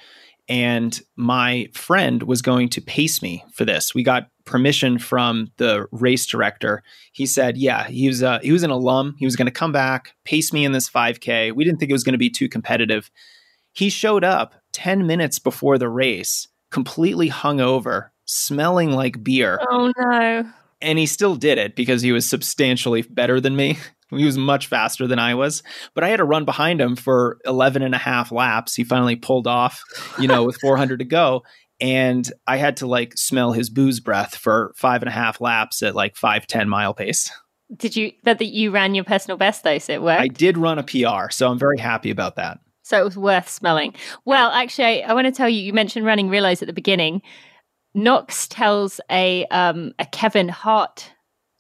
[0.50, 3.94] and my friend was going to pace me for this.
[3.94, 6.84] We got permission from the race director.
[7.12, 9.16] He said, "Yeah, he was uh, he was an alum.
[9.20, 11.54] He was going to come back, pace me in this 5K.
[11.54, 13.12] We didn't think it was going to be too competitive."
[13.74, 19.60] He showed up 10 minutes before the race, completely hungover, smelling like beer.
[19.70, 20.46] Oh no.
[20.80, 23.80] And he still did it because he was substantially better than me.
[24.10, 25.64] He was much faster than I was,
[25.94, 28.74] but I had to run behind him for 11 and a half laps.
[28.74, 29.84] He finally pulled off,
[30.18, 31.44] you know, with 400 to go.
[31.82, 35.84] And I had to like smell his booze breath for five and a half laps
[35.84, 37.30] at like five ten mile pace.
[37.76, 40.22] Did you, that that you ran your personal best though, so it worked?
[40.22, 42.60] I did run a PR, so I'm very happy about that.
[42.84, 43.94] So it was worth smelling.
[44.24, 47.22] Well, actually, I, I want to tell you, you mentioned Running Realized at the beginning.
[47.98, 51.12] Knox tells a um, a Kevin Hart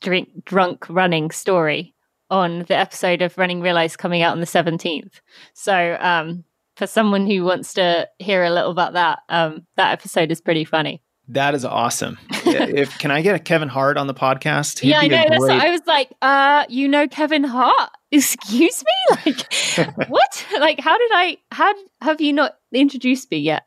[0.02, 1.96] drink drunk running story
[2.30, 5.20] on the episode of Running Realized coming out on the 17th.
[5.56, 6.44] So, um,
[6.76, 10.64] for someone who wants to hear a little about that, um, that episode is pretty
[10.64, 11.02] funny.
[11.30, 12.20] That is awesome.
[12.30, 14.78] if can I get a Kevin Hart on the podcast?
[14.78, 15.26] He'd yeah, I know.
[15.28, 17.90] That's what I was like, uh, you know Kevin Hart?
[18.12, 19.16] Excuse me?
[19.26, 19.54] Like
[20.10, 20.46] what?
[20.60, 23.64] like how did I how have you not introduced me yet?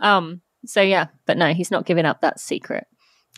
[0.00, 2.86] Um, so yeah, but no, he's not giving up that secret.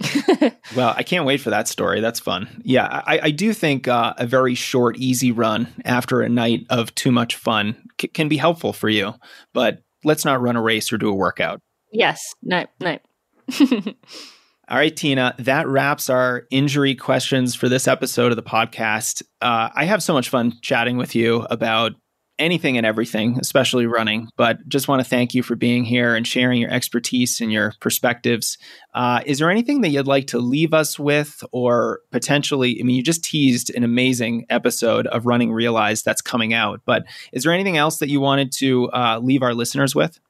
[0.77, 2.01] well, I can't wait for that story.
[2.01, 2.63] That's fun.
[2.65, 6.95] Yeah, I, I do think uh, a very short, easy run after a night of
[6.95, 9.15] too much fun c- can be helpful for you.
[9.53, 11.61] But let's not run a race or do a workout.
[11.93, 12.35] Yes.
[12.43, 12.99] No, no.
[14.69, 19.23] All right, Tina, that wraps our injury questions for this episode of the podcast.
[19.43, 21.93] Uh, I have so much fun chatting with you about
[22.43, 24.29] anything and everything, especially running.
[24.37, 27.73] But just want to thank you for being here and sharing your expertise and your
[27.81, 28.59] perspectives.
[28.95, 32.79] Uh, is there anything that you'd like to leave us with, or potentially?
[32.81, 37.05] I mean, you just teased an amazing episode of Running Realized that's coming out, but
[37.33, 40.21] is there anything else that you wanted to uh, leave our listeners with?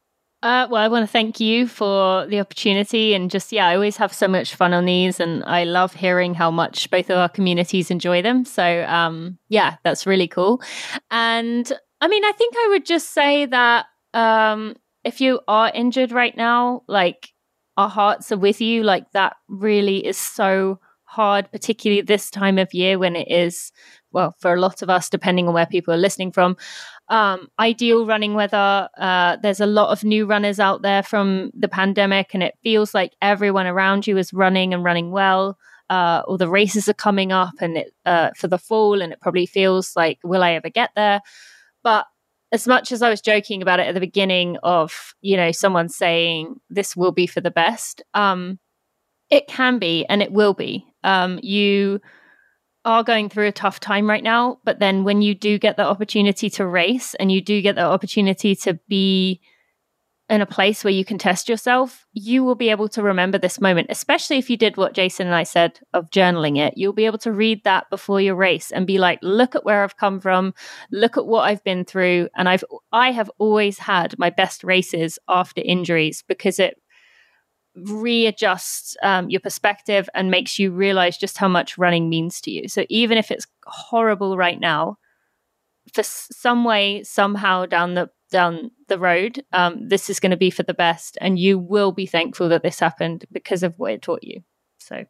[0.43, 3.97] Uh, well, I want to thank you for the opportunity and just, yeah, I always
[3.99, 7.29] have so much fun on these and I love hearing how much both of our
[7.29, 8.45] communities enjoy them.
[8.45, 10.61] So, um, yeah, that's really cool.
[11.13, 11.73] And
[12.03, 14.75] I mean, I think I would just say that um,
[15.05, 17.29] if you are injured right now, like
[17.77, 18.83] our hearts are with you.
[18.83, 23.71] Like that really is so hard, particularly this time of year when it is,
[24.11, 26.57] well, for a lot of us, depending on where people are listening from,
[27.09, 28.89] um, ideal running weather.
[28.99, 32.95] Uh, there's a lot of new runners out there from the pandemic, and it feels
[32.95, 35.57] like everyone around you is running and running well.
[35.89, 39.21] Uh, or the races are coming up and it, uh, for the fall, and it
[39.21, 41.21] probably feels like, will I ever get there?
[41.83, 42.07] But
[42.53, 45.89] as much as I was joking about it at the beginning of, you know, someone
[45.89, 48.59] saying this will be for the best, um,
[49.31, 50.87] it can be and it will be.
[51.03, 52.01] Um, you
[52.85, 55.85] are going through a tough time right now, but then when you do get the
[55.85, 59.41] opportunity to race and you do get the opportunity to be
[60.33, 63.61] in a place where you can test yourself, you will be able to remember this
[63.61, 66.73] moment, especially if you did what Jason and I said of journaling it.
[66.75, 69.85] You'll be able to read that before your race and be like, look at where
[69.85, 70.55] I've come from,
[70.91, 72.31] look at what I've been through.
[72.35, 76.81] And I've I have always had my best races after injuries because it
[77.77, 82.69] readjusts um, your perspective and makes you realize just how much running means to you.
[82.69, 84.97] So even if it's horrible right now,
[85.95, 90.51] for some way, somehow down the down the road, um, this is going to be
[90.51, 94.03] for the best, and you will be thankful that this happened because of what it
[94.03, 94.43] taught you.
[94.79, 95.05] So,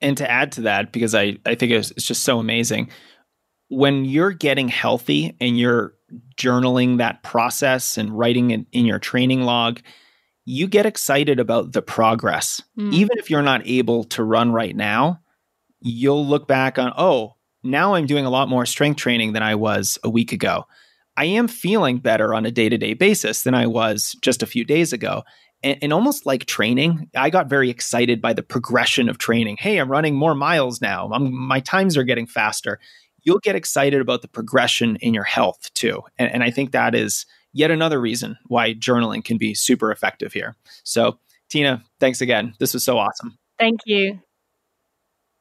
[0.00, 2.90] and to add to that, because I I think it's, it's just so amazing
[3.68, 5.94] when you're getting healthy and you're
[6.36, 9.80] journaling that process and writing it in your training log.
[10.50, 12.62] You get excited about the progress.
[12.78, 12.94] Mm.
[12.94, 15.20] Even if you're not able to run right now,
[15.80, 19.54] you'll look back on, oh, now I'm doing a lot more strength training than I
[19.54, 20.64] was a week ago.
[21.16, 24.46] I am feeling better on a day to day basis than I was just a
[24.46, 25.24] few days ago.
[25.64, 29.56] And, and, almost like training, I got very excited by the progression of training.
[29.58, 31.10] Hey, I'm running more miles now.
[31.12, 32.78] I'm, my times are getting faster.
[33.24, 36.02] You'll get excited about the progression in your health too.
[36.16, 40.32] And, and I think that is yet another reason why journaling can be super effective
[40.32, 40.56] here.
[40.84, 42.54] So, Tina, thanks again.
[42.60, 43.36] This was so awesome.
[43.58, 44.20] Thank you.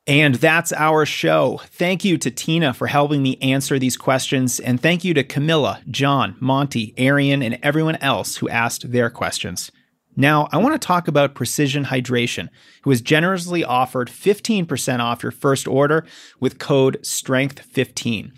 [0.07, 1.59] And that's our show.
[1.65, 4.57] Thank you to Tina for helping me answer these questions.
[4.61, 9.69] And thank you to Camilla, John, Monty, Arian, and everyone else who asked their questions.
[10.15, 12.47] Now, I want to talk about Precision Hydration,
[12.83, 16.05] who has generously offered 15% off your first order
[16.39, 18.31] with code STRENGTH15.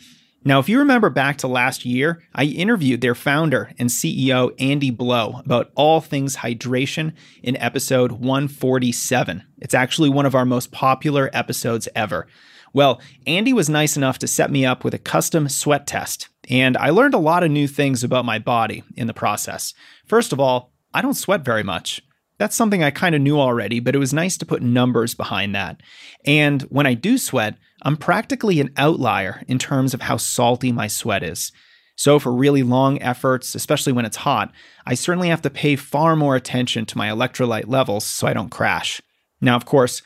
[0.46, 4.90] Now, if you remember back to last year, I interviewed their founder and CEO, Andy
[4.90, 7.14] Blow, about all things hydration
[7.44, 9.44] in episode 147.
[9.58, 12.26] It's actually one of our most popular episodes ever.
[12.72, 16.78] Well, Andy was nice enough to set me up with a custom sweat test, and
[16.78, 19.74] I learned a lot of new things about my body in the process.
[20.06, 22.02] First of all, I don't sweat very much.
[22.40, 25.54] That's something I kind of knew already, but it was nice to put numbers behind
[25.54, 25.82] that.
[26.26, 30.88] And when I do sweat, I'm practically an outlier in terms of how salty my
[30.88, 31.52] sweat is.
[31.98, 34.54] So, for really long efforts, especially when it's hot,
[34.86, 38.50] I certainly have to pay far more attention to my electrolyte levels so I don't
[38.50, 39.02] crash.
[39.42, 40.02] Now, of course,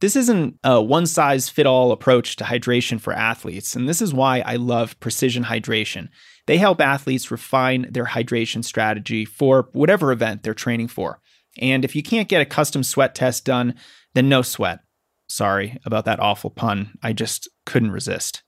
[0.00, 4.12] this isn't a one size fit all approach to hydration for athletes, and this is
[4.12, 6.08] why I love Precision Hydration.
[6.46, 11.20] They help athletes refine their hydration strategy for whatever event they're training for.
[11.58, 13.74] And if you can't get a custom sweat test done,
[14.14, 14.80] then no sweat.
[15.28, 16.98] Sorry about that awful pun.
[17.02, 18.42] I just couldn't resist.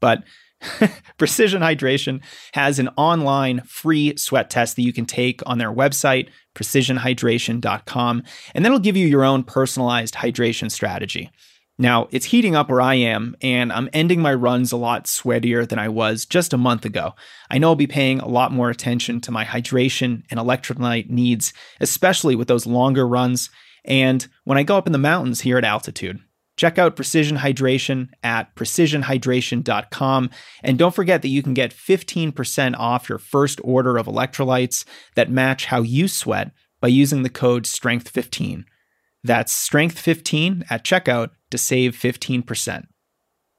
[0.00, 0.24] But
[1.18, 2.20] Precision Hydration
[2.52, 8.22] has an online free sweat test that you can take on their website, precisionhydration.com,
[8.54, 11.30] and that'll give you your own personalized hydration strategy.
[11.76, 15.68] Now, it's heating up where I am, and I'm ending my runs a lot sweatier
[15.68, 17.14] than I was just a month ago.
[17.50, 21.52] I know I'll be paying a lot more attention to my hydration and electrolyte needs,
[21.80, 23.50] especially with those longer runs
[23.84, 26.20] and when I go up in the mountains here at altitude.
[26.56, 30.30] Check out Precision Hydration at precisionhydration.com.
[30.62, 34.84] And don't forget that you can get 15% off your first order of electrolytes
[35.16, 38.64] that match how you sweat by using the code STRENGTH15.
[39.24, 42.84] That's STRENGTH15 at checkout to save 15%.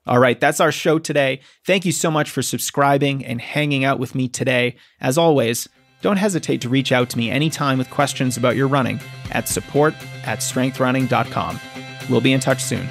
[0.05, 1.39] All right, that's our show today.
[1.65, 4.75] Thank you so much for subscribing and hanging out with me today.
[4.99, 5.69] As always,
[6.01, 8.99] don't hesitate to reach out to me anytime with questions about your running
[9.31, 9.93] at support
[10.25, 11.59] at strengthrunning.com.
[12.09, 12.87] We'll be in touch soon.